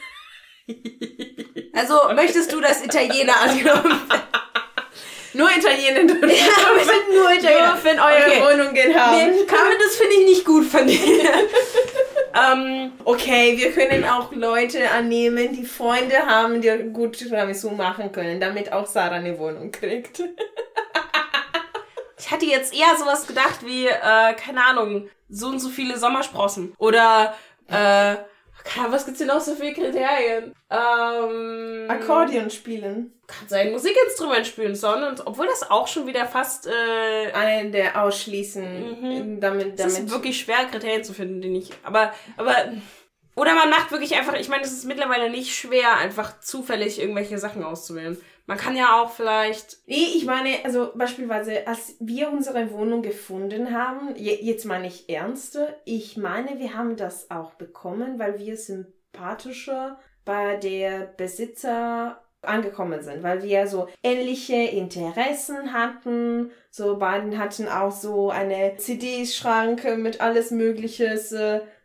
Also 1.73 1.95
möchtest 2.13 2.51
du, 2.51 2.59
dass 2.59 2.83
Italiener 2.83 3.39
angenommen 3.41 3.83
werden? 4.09 4.23
Nur 5.33 5.49
Italiener 5.49 6.03
dürfen. 6.03 6.29
Ja, 6.29 6.75
wir 6.75 6.83
sind 6.83 7.15
nur 7.15 7.31
Italiener. 7.31 7.71
Dürfen 7.73 7.99
eure 7.99 8.25
okay. 8.25 8.41
Wohnungen 8.41 8.95
haben. 8.99 9.17
Nee, 9.17 9.45
Carmen, 9.45 9.77
das 9.79 9.95
finde 9.95 10.15
ich 10.15 10.25
nicht 10.25 10.45
gut 10.45 10.65
von 10.65 10.87
dir. 10.87 11.29
ähm, 12.33 12.91
okay, 13.05 13.57
wir 13.57 13.71
können 13.71 14.03
auch 14.03 14.33
Leute 14.33 14.89
annehmen, 14.91 15.53
die 15.53 15.65
Freunde 15.65 16.17
haben, 16.17 16.59
die 16.61 16.69
gut 16.91 17.17
Tiramisu 17.17 17.69
machen 17.69 18.11
können, 18.11 18.41
damit 18.41 18.73
auch 18.73 18.87
Sarah 18.87 19.15
eine 19.15 19.37
Wohnung 19.37 19.71
kriegt. 19.71 20.21
ich 22.17 22.31
hatte 22.31 22.45
jetzt 22.45 22.73
eher 22.73 22.97
sowas 22.97 23.25
gedacht 23.27 23.59
wie, 23.63 23.87
äh, 23.87 24.33
keine 24.33 24.65
Ahnung, 24.65 25.07
so 25.29 25.47
und 25.47 25.59
so 25.59 25.69
viele 25.69 25.97
Sommersprossen. 25.97 26.73
Oder, 26.77 27.35
äh, 27.69 28.15
was 28.89 29.05
gibt's 29.05 29.19
denn 29.19 29.27
noch 29.27 29.41
so 29.41 29.55
viele 29.55 29.73
Kriterien? 29.73 30.53
Ähm, 30.69 31.85
Akkordeon 31.89 32.49
spielen. 32.49 33.13
Kann 33.27 33.47
sein 33.47 33.71
Musikinstrument 33.71 34.47
spielen, 34.47 34.75
sondern 34.75 35.19
obwohl 35.25 35.47
das 35.47 35.69
auch 35.69 35.87
schon 35.87 36.07
wieder 36.07 36.25
fast 36.25 36.67
äh, 36.67 37.31
eine 37.33 37.71
der 37.71 38.01
ausschließen. 38.01 38.63
Mhm. 38.63 39.39
Damit, 39.39 39.79
damit. 39.79 39.79
Es 39.79 39.99
ist 39.99 40.11
wirklich 40.11 40.39
schwer, 40.39 40.65
Kriterien 40.65 41.03
zu 41.03 41.13
finden, 41.13 41.41
die 41.41 41.49
nicht. 41.49 41.77
Aber, 41.83 42.13
aber 42.37 42.55
oder 43.35 43.55
man 43.55 43.69
macht 43.69 43.91
wirklich 43.91 44.15
einfach, 44.15 44.33
ich 44.33 44.49
meine, 44.49 44.63
es 44.63 44.73
ist 44.73 44.85
mittlerweile 44.85 45.29
nicht 45.29 45.55
schwer, 45.55 45.95
einfach 45.97 46.39
zufällig 46.41 46.99
irgendwelche 46.99 47.37
Sachen 47.37 47.63
auszuwählen. 47.63 48.17
Man 48.49 48.57
kann 48.57 48.75
ja 48.75 48.99
auch 48.99 49.11
vielleicht. 49.11 49.77
Nee, 49.85 50.07
ich 50.15 50.25
meine, 50.25 50.49
also 50.63 50.91
beispielsweise, 50.95 51.67
als 51.67 51.95
wir 51.99 52.31
unsere 52.31 52.71
Wohnung 52.71 53.03
gefunden 53.03 53.77
haben, 53.77 54.15
jetzt 54.15 54.65
meine 54.65 54.87
ich 54.87 55.07
ernste, 55.07 55.75
ich 55.85 56.17
meine, 56.17 56.57
wir 56.57 56.73
haben 56.73 56.95
das 56.95 57.29
auch 57.29 57.53
bekommen, 57.53 58.17
weil 58.17 58.39
wir 58.39 58.57
sympathischer 58.57 59.99
bei 60.25 60.55
der 60.55 61.01
Besitzer 61.15 62.23
angekommen 62.41 63.03
sind, 63.03 63.21
weil 63.21 63.43
wir 63.43 63.67
so 63.67 63.87
ähnliche 64.01 64.55
Interessen 64.55 65.71
hatten. 65.71 66.49
So 66.71 66.97
beiden 66.97 67.37
hatten 67.37 67.67
auch 67.67 67.91
so 67.91 68.31
eine 68.31 68.77
CD-Schranke 68.77 69.95
mit 69.95 70.21
alles 70.21 70.49
Mögliches, 70.49 71.35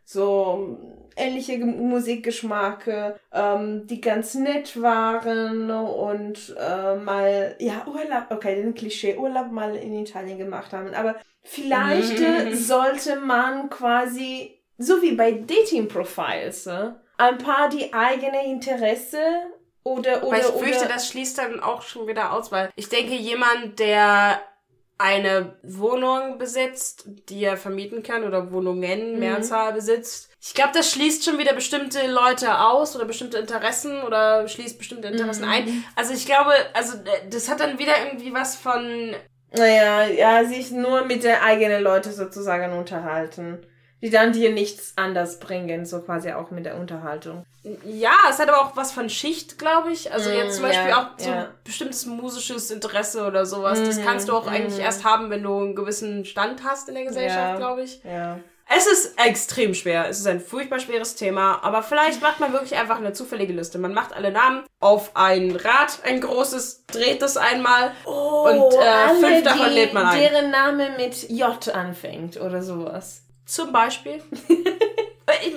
so 0.03 0.79
ähnliche 1.15 1.57
Musikgeschmacke, 1.57 3.19
ähm, 3.31 3.87
die 3.87 4.01
ganz 4.01 4.35
nett 4.35 4.81
waren 4.81 5.71
und 5.71 6.55
äh, 6.59 6.95
mal, 6.95 7.55
ja, 7.59 7.85
Urlaub, 7.87 8.25
okay, 8.29 8.55
den 8.55 8.73
Klischee, 8.73 9.17
Urlaub 9.17 9.51
mal 9.51 9.75
in 9.75 9.93
Italien 9.93 10.37
gemacht 10.37 10.73
haben. 10.73 10.93
Aber 10.93 11.15
vielleicht 11.43 12.19
äh, 12.19 12.53
sollte 12.53 13.17
man 13.17 13.69
quasi, 13.69 14.59
so 14.77 15.01
wie 15.01 15.13
bei 15.13 15.31
Dating 15.31 15.87
Profiles, 15.87 16.67
äh, 16.67 16.91
ein 17.17 17.37
paar 17.37 17.69
die 17.69 17.93
eigene 17.93 18.45
Interesse 18.45 19.19
oder, 19.83 20.23
oder, 20.23 20.27
Aber 20.27 20.37
ich 20.37 20.45
fürchte, 20.45 20.85
oder, 20.85 20.93
das 20.93 21.07
schließt 21.09 21.37
dann 21.37 21.59
auch 21.59 21.81
schon 21.81 22.07
wieder 22.07 22.33
aus, 22.33 22.51
weil 22.51 22.71
ich 22.75 22.89
denke, 22.89 23.13
jemand, 23.13 23.79
der 23.79 24.41
eine 24.97 25.55
Wohnung 25.61 26.37
besitzt, 26.37 27.05
die 27.29 27.43
er 27.43 27.57
vermieten 27.57 28.01
kann 28.01 28.23
oder 28.23 28.51
Wohnungen, 28.51 29.13
mhm. 29.13 29.19
Mehrzahl 29.19 29.73
besitzt. 29.73 30.29
Ich 30.41 30.53
glaube, 30.53 30.71
das 30.73 30.91
schließt 30.91 31.25
schon 31.25 31.37
wieder 31.37 31.53
bestimmte 31.53 32.07
Leute 32.07 32.59
aus 32.59 32.95
oder 32.95 33.05
bestimmte 33.05 33.37
Interessen 33.37 34.01
oder 34.03 34.47
schließt 34.47 34.77
bestimmte 34.77 35.09
Interessen 35.09 35.45
mhm. 35.45 35.51
ein. 35.51 35.83
Also 35.95 36.13
ich 36.13 36.25
glaube, 36.25 36.51
also 36.73 36.97
äh, 36.97 37.29
das 37.29 37.49
hat 37.49 37.59
dann 37.59 37.79
wieder 37.79 37.93
irgendwie 38.05 38.33
was 38.33 38.55
von 38.55 39.15
naja, 39.57 40.05
ja, 40.07 40.43
sich 40.43 40.71
nur 40.71 41.05
mit 41.05 41.23
den 41.23 41.35
eigenen 41.35 41.81
Leuten 41.81 42.11
sozusagen 42.11 42.77
unterhalten. 42.77 43.65
Die 44.05 44.11
dann 44.11 44.33
dir 44.33 44.51
nichts 44.51 44.93
anders 44.97 45.39
bringen, 45.39 45.83
so 45.83 45.99
quasi 45.99 46.31
auch 46.31 46.51
mit 46.51 46.63
der 46.67 46.77
Unterhaltung. 46.77 47.43
Ja, 47.83 48.13
es 48.29 48.37
hat 48.37 48.49
aber 48.49 48.61
auch 48.61 48.77
was 48.77 48.91
von 48.91 49.09
Schicht, 49.09 49.57
glaube 49.57 49.91
ich. 49.91 50.13
Also 50.13 50.29
jetzt 50.29 50.57
zum 50.57 50.65
mm, 50.65 50.67
Beispiel 50.67 50.89
ja, 50.89 51.01
auch 51.01 51.19
so 51.19 51.31
ja. 51.31 51.47
bestimmtes 51.63 52.05
musisches 52.05 52.69
Interesse 52.69 53.25
oder 53.25 53.47
sowas. 53.47 53.81
Das 53.81 53.99
kannst 53.99 54.29
du 54.29 54.33
auch 54.33 54.45
mm, 54.45 54.49
eigentlich 54.49 54.77
mm. 54.77 54.81
erst 54.81 55.05
haben, 55.05 55.31
wenn 55.31 55.41
du 55.41 55.57
einen 55.57 55.73
gewissen 55.73 56.23
Stand 56.23 56.63
hast 56.63 56.87
in 56.87 56.93
der 56.93 57.05
Gesellschaft, 57.05 57.53
ja, 57.53 57.57
glaube 57.57 57.81
ich. 57.81 58.03
Ja. 58.03 58.37
Es 58.69 58.85
ist 58.85 59.19
extrem 59.19 59.73
schwer. 59.73 60.07
Es 60.07 60.19
ist 60.19 60.27
ein 60.27 60.39
furchtbar 60.39 60.79
schweres 60.79 61.15
Thema. 61.15 61.63
Aber 61.63 61.81
vielleicht 61.81 62.21
macht 62.21 62.39
man 62.39 62.53
wirklich 62.53 62.75
einfach 62.75 62.97
eine 62.97 63.13
zufällige 63.13 63.53
Liste. 63.53 63.79
Man 63.79 63.95
macht 63.95 64.13
alle 64.13 64.31
Namen 64.31 64.65
auf 64.79 65.15
ein 65.15 65.49
Rad, 65.55 65.99
ein 66.03 66.21
großes, 66.21 66.85
dreht 66.85 67.23
es 67.23 67.37
einmal 67.37 67.93
oh, 68.05 68.47
und 68.47 68.73
äh, 68.75 69.15
fünf 69.19 69.43
davon 69.43 69.71
lädt 69.71 69.93
man 69.93 70.05
ein. 70.05 70.19
Deren 70.19 70.51
Name 70.51 70.91
mit 70.95 71.27
J 71.31 71.75
anfängt 71.75 72.39
oder 72.39 72.61
sowas. 72.61 73.24
Zum 73.45 73.71
Beispiel. 73.71 74.21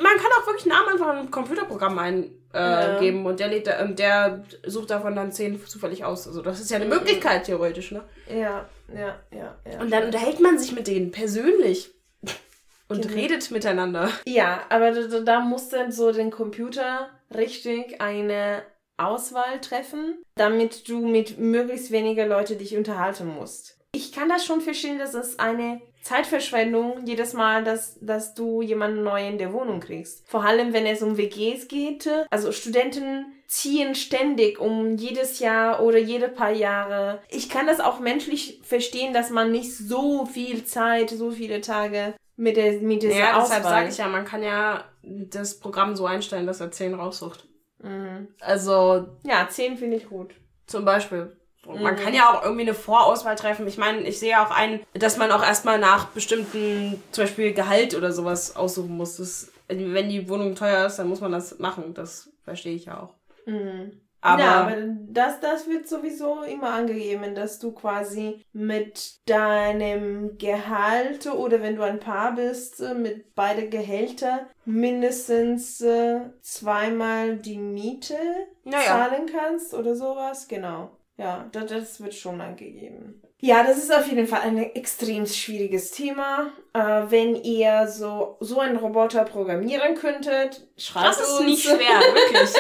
man 0.03 0.17
kann 0.17 0.33
auch 0.41 0.47
wirklich 0.47 0.67
Namen 0.67 0.89
einfach 0.93 1.13
in 1.13 1.19
ein 1.19 1.31
Computerprogramm 1.31 1.99
eingeben 1.99 2.41
äh, 2.53 3.07
ja. 3.07 3.25
und 3.25 3.41
der, 3.41 3.49
lädt, 3.49 3.69
äh, 3.69 3.95
der 3.95 4.45
sucht 4.67 4.91
davon 4.91 5.17
dann 5.17 5.33
zehn 5.33 5.65
zufällig 5.65 6.05
aus. 6.05 6.27
Also 6.27 6.43
das 6.43 6.61
ist 6.61 6.71
ja 6.71 6.77
eine 6.77 6.87
mhm. 6.87 6.93
Möglichkeit 6.93 7.45
theoretisch, 7.45 7.93
ne? 7.93 8.03
Ja, 8.29 8.69
ja, 8.95 9.19
ja. 9.31 9.57
ja 9.71 9.81
und 9.81 9.91
dann 9.91 10.05
unterhält 10.05 10.41
man 10.41 10.59
sich 10.59 10.73
mit 10.73 10.87
denen 10.87 11.11
persönlich 11.11 11.91
und 12.89 13.03
genau. 13.03 13.15
redet 13.15 13.51
miteinander. 13.51 14.11
Ja, 14.27 14.63
aber 14.69 14.93
da, 14.93 15.21
da 15.21 15.41
muss 15.41 15.69
dann 15.69 15.93
so 15.93 16.13
den 16.13 16.31
Computer 16.31 17.11
richtig 17.35 18.01
eine 18.01 18.63
Auswahl 18.97 19.61
treffen, 19.61 20.19
damit 20.35 20.89
du 20.89 21.07
mit 21.07 21.39
möglichst 21.39 21.93
weniger 21.93 22.27
Leute 22.27 22.57
dich 22.57 22.77
unterhalten 22.77 23.29
musst. 23.29 23.79
Ich 23.93 24.13
kann 24.13 24.29
das 24.29 24.45
schon 24.45 24.61
verstehen, 24.61 24.99
dass 24.99 25.15
es 25.15 25.39
eine 25.39 25.81
Zeitverschwendung 26.03 27.07
jedes 27.07 27.33
Mal, 27.33 27.65
dass, 27.65 27.99
dass 28.01 28.35
du 28.35 28.63
jemanden 28.63 29.03
neu 29.03 29.27
in 29.27 29.39
der 29.39 29.53
Wohnung 29.53 29.81
kriegst. 29.81 30.27
Vor 30.29 30.45
allem, 30.45 30.73
wenn 30.73 30.87
es 30.87 31.03
um 31.03 31.19
WGs 31.19 31.69
geht. 31.69 32.09
Also 32.31 32.53
Studenten 32.53 33.27
ziehen 33.47 33.95
ständig 33.95 34.61
um 34.61 34.97
jedes 34.97 35.39
Jahr 35.39 35.83
oder 35.83 35.99
jede 35.99 36.29
paar 36.29 36.51
Jahre. 36.51 37.21
Ich 37.29 37.49
kann 37.49 37.67
das 37.67 37.81
auch 37.81 37.99
menschlich 37.99 38.61
verstehen, 38.63 39.13
dass 39.13 39.31
man 39.31 39.51
nicht 39.51 39.77
so 39.77 40.27
viel 40.27 40.65
Zeit, 40.65 41.11
so 41.11 41.31
viele 41.31 41.61
Tage 41.61 42.15
mit, 42.37 42.57
der, 42.57 42.81
mit 42.81 43.03
dieser 43.03 43.19
ja, 43.19 43.31
Auswahl. 43.37 43.59
deshalb 43.59 43.65
sage 43.65 43.89
ich 43.89 43.99
ja, 43.99 44.07
man 44.07 44.25
kann 44.25 44.43
ja 44.43 44.85
das 45.03 45.59
Programm 45.59 45.97
so 45.97 46.07
einstellen, 46.07 46.47
dass 46.47 46.61
er 46.61 46.71
10 46.71 46.95
raussucht. 46.95 47.49
Mhm. 47.83 48.29
Also. 48.41 49.09
Ja, 49.25 49.49
10 49.49 49.79
finde 49.79 49.97
ich 49.97 50.09
gut. 50.09 50.35
Zum 50.67 50.85
Beispiel. 50.85 51.37
Und 51.67 51.83
man 51.83 51.97
kann 51.97 52.15
ja 52.15 52.31
auch 52.31 52.43
irgendwie 52.43 52.63
eine 52.63 52.75
Vorauswahl 52.75 53.37
treffen. 53.37 53.67
Ich 53.67 53.79
meine, 53.79 54.01
ich 54.01 54.19
sehe 54.19 54.41
auch 54.41 54.51
ein, 54.51 54.81
dass 54.95 55.17
man 55.17 55.31
auch 55.33 55.43
erstmal 55.43 55.79
nach 55.79 56.07
bestimmten, 56.07 57.03
zum 57.13 57.25
Beispiel 57.25 57.53
Gehalt 57.53 57.95
oder 57.95 58.13
sowas 58.13 58.57
aussuchen 58.57 58.97
muss. 58.97 59.17
Das, 59.17 59.53
wenn 59.69 60.09
die 60.09 60.29
Wohnung 60.29 60.55
teuer 60.55 60.87
ist, 60.87 60.97
dann 60.97 61.09
muss 61.09 61.21
man 61.21 61.33
das 61.33 61.59
machen. 61.59 61.95
Das 61.95 62.31
verstehe 62.45 62.75
ich 62.75 62.87
ja 62.87 63.03
auch. 63.03 63.15
Mhm. 63.47 64.01
Aber, 64.21 64.43
ja, 64.43 64.61
aber 64.63 64.77
das, 65.09 65.39
das 65.41 65.69
wird 65.69 65.87
sowieso 65.87 66.43
immer 66.43 66.71
angegeben, 66.71 67.37
dass 67.37 67.61
du 67.61 67.71
quasi 67.71 68.45
mit 68.53 69.21
deinem 69.27 70.39
Gehalt 70.39 71.29
oder 71.29 71.63
wenn 71.63 71.77
du 71.77 71.83
ein 71.83 72.01
Paar 72.01 72.35
bist, 72.35 72.81
äh, 72.81 72.95
mit 72.95 73.37
beide 73.37 73.69
Gehälter 73.69 74.49
mindestens 74.65 75.81
äh, 75.81 76.21
zweimal 76.41 77.37
die 77.37 77.59
Miete 77.59 78.19
naja. 78.65 78.87
zahlen 78.87 79.27
kannst 79.33 79.73
oder 79.73 79.95
sowas. 79.95 80.49
Genau. 80.49 80.91
Ja, 81.19 81.49
das, 81.51 81.67
das 81.67 82.01
wird 82.01 82.15
schon 82.15 82.41
angegeben. 82.41 83.21
Ja, 83.41 83.65
das 83.65 83.79
ist 83.79 83.93
auf 83.93 84.07
jeden 84.07 84.27
Fall 84.27 84.41
ein 84.43 84.59
extrem 84.59 85.27
schwieriges 85.27 85.91
Thema. 85.91 86.53
Äh, 86.73 87.03
wenn 87.09 87.35
ihr 87.37 87.89
so, 87.89 88.37
so 88.41 88.61
einen 88.61 88.77
Roboter 88.77 89.25
programmieren 89.25 89.97
könntet, 89.97 90.67
schreibt 90.77 91.09
uns. 91.09 91.19
Das 91.19 91.29
ist 91.29 91.41
nicht 91.45 91.63
schwer, 91.65 91.77
wirklich. 92.15 92.51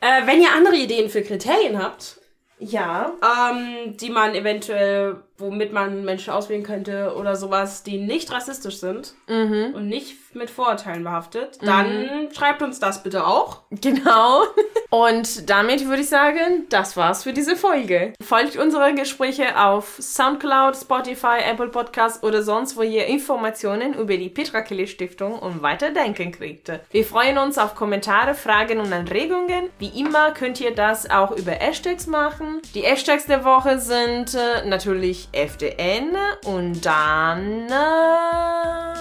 Äh, 0.00 0.26
wenn 0.26 0.42
ihr 0.42 0.52
andere 0.52 0.76
Ideen 0.76 1.08
für 1.08 1.22
Kriterien 1.22 1.82
habt, 1.82 2.20
ja. 2.58 3.12
Ähm, 3.22 3.96
die 3.96 4.10
man 4.10 4.34
eventuell, 4.34 5.22
womit 5.38 5.72
man 5.72 6.04
Menschen 6.04 6.32
auswählen 6.32 6.62
könnte 6.62 7.14
oder 7.16 7.36
sowas, 7.36 7.82
die 7.82 7.98
nicht 7.98 8.30
rassistisch 8.30 8.78
sind 8.78 9.14
mhm. 9.28 9.72
und 9.74 9.88
nicht 9.88 10.34
mit 10.34 10.50
Vorurteilen 10.50 11.04
behaftet, 11.04 11.60
mhm. 11.60 11.66
dann 11.66 12.28
schreibt 12.32 12.62
uns 12.62 12.78
das 12.80 13.02
bitte 13.02 13.26
auch. 13.26 13.62
Genau. 13.70 14.42
Und 14.90 15.50
damit 15.50 15.88
würde 15.88 16.02
ich 16.02 16.08
sagen, 16.08 16.66
das 16.68 16.96
war's 16.96 17.24
für 17.24 17.32
diese 17.32 17.56
Folge. 17.56 18.12
Folgt 18.22 18.56
unsere 18.56 18.94
Gespräche 18.94 19.60
auf 19.60 19.96
Soundcloud, 19.98 20.76
Spotify, 20.76 21.38
Apple 21.44 21.66
Podcasts 21.66 22.22
oder 22.22 22.44
sonst, 22.44 22.76
wo 22.76 22.82
ihr 22.82 23.06
Informationen 23.06 23.94
über 23.94 24.16
die 24.16 24.28
Petra 24.28 24.60
Kelly 24.60 24.86
Stiftung 24.86 25.36
und 25.36 25.62
Weiterdenken 25.62 26.30
kriegt. 26.30 26.70
Wir 26.92 27.04
freuen 27.04 27.38
uns 27.38 27.58
auf 27.58 27.74
Kommentare, 27.74 28.34
Fragen 28.34 28.78
und 28.78 28.92
Anregungen. 28.92 29.68
Wie 29.80 30.00
immer 30.00 30.30
könnt 30.30 30.60
ihr 30.60 30.72
das 30.72 31.10
auch 31.10 31.32
über 31.32 31.50
Hashtags 31.50 32.06
machen. 32.06 32.62
Die 32.76 32.82
Hashtags 32.82 33.26
der 33.26 33.44
Woche 33.44 33.80
sind 33.80 34.34
äh, 34.34 34.64
natürlich 34.64 35.23
FDN 35.32 36.16
und 36.44 36.84
dann 36.84 37.68
äh, 37.68 38.94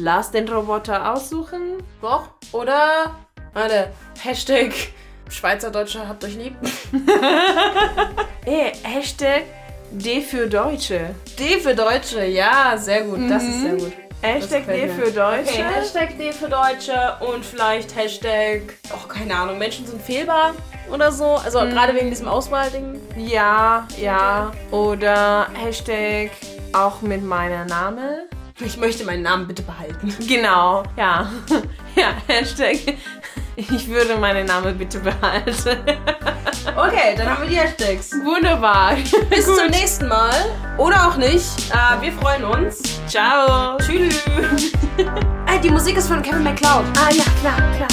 lass 0.00 0.30
den 0.30 0.48
Roboter 0.48 1.12
aussuchen. 1.12 1.82
Doch. 2.00 2.28
Oder, 2.52 3.16
warte, 3.52 3.90
Hashtag 4.22 4.72
Schweizerdeutsche 5.28 6.06
habt 6.06 6.24
euch 6.24 6.36
lieb. 6.36 6.54
Ey, 8.44 8.72
Hashtag 8.82 9.44
D 9.90 10.20
für 10.20 10.46
Deutsche. 10.46 11.14
D 11.38 11.58
für 11.58 11.74
Deutsche, 11.74 12.24
ja, 12.24 12.76
sehr 12.76 13.02
gut. 13.02 13.18
Mhm. 13.18 13.28
Das 13.28 13.42
ist 13.42 13.60
sehr 13.60 13.74
gut. 13.74 13.92
Hashtag 14.22 14.66
D 14.66 14.88
für 14.88 15.10
Deutsche. 15.10 15.50
Okay, 15.50 15.64
Hashtag 15.64 16.16
D 16.16 16.32
für 16.32 16.48
Deutsche 16.48 17.16
und 17.20 17.44
vielleicht 17.44 17.96
Hashtag, 17.96 18.60
oh, 18.94 19.08
keine 19.08 19.34
Ahnung, 19.34 19.58
Menschen 19.58 19.84
sind 19.84 20.00
fehlbar 20.00 20.54
oder 20.92 21.10
so. 21.10 21.24
Also 21.24 21.60
mhm. 21.60 21.70
gerade 21.70 21.94
wegen 21.94 22.08
diesem 22.08 22.28
Auswahlding. 22.28 23.00
Ja, 23.16 23.88
ja. 24.00 24.52
Oder 24.70 25.48
Hashtag 25.54 26.30
auch 26.72 27.02
mit 27.02 27.24
meiner 27.24 27.64
Name. 27.64 28.28
Ich 28.64 28.76
möchte 28.76 29.04
meinen 29.04 29.22
Namen 29.22 29.48
bitte 29.48 29.62
behalten. 29.62 30.14
Genau, 30.28 30.84
ja. 30.96 31.30
Ja, 31.94 32.14
Hashtag. 32.26 32.78
Ich 33.56 33.88
würde 33.88 34.16
meinen 34.16 34.46
Namen 34.46 34.76
bitte 34.78 34.98
behalten. 34.98 35.78
Okay, 36.76 37.14
dann 37.16 37.28
haben 37.28 37.42
wir 37.42 37.48
die 37.50 37.56
Hashtags. 37.56 38.12
Wunderbar. 38.24 38.94
Bis 39.28 39.46
Gut. 39.46 39.58
zum 39.58 39.66
nächsten 39.68 40.08
Mal. 40.08 40.32
Oder 40.78 41.08
auch 41.08 41.16
nicht. 41.16 41.70
Äh, 41.70 42.00
wir 42.00 42.12
freuen 42.12 42.44
uns. 42.44 42.82
Ciao. 43.06 43.76
Tschüss. 43.78 44.22
äh, 44.96 45.58
die 45.62 45.70
Musik 45.70 45.96
ist 45.96 46.08
von 46.08 46.22
Kevin 46.22 46.44
MacLeod. 46.44 46.84
Ah 46.98 47.10
ja, 47.10 47.24
klar, 47.40 47.56
klar. 47.76 47.88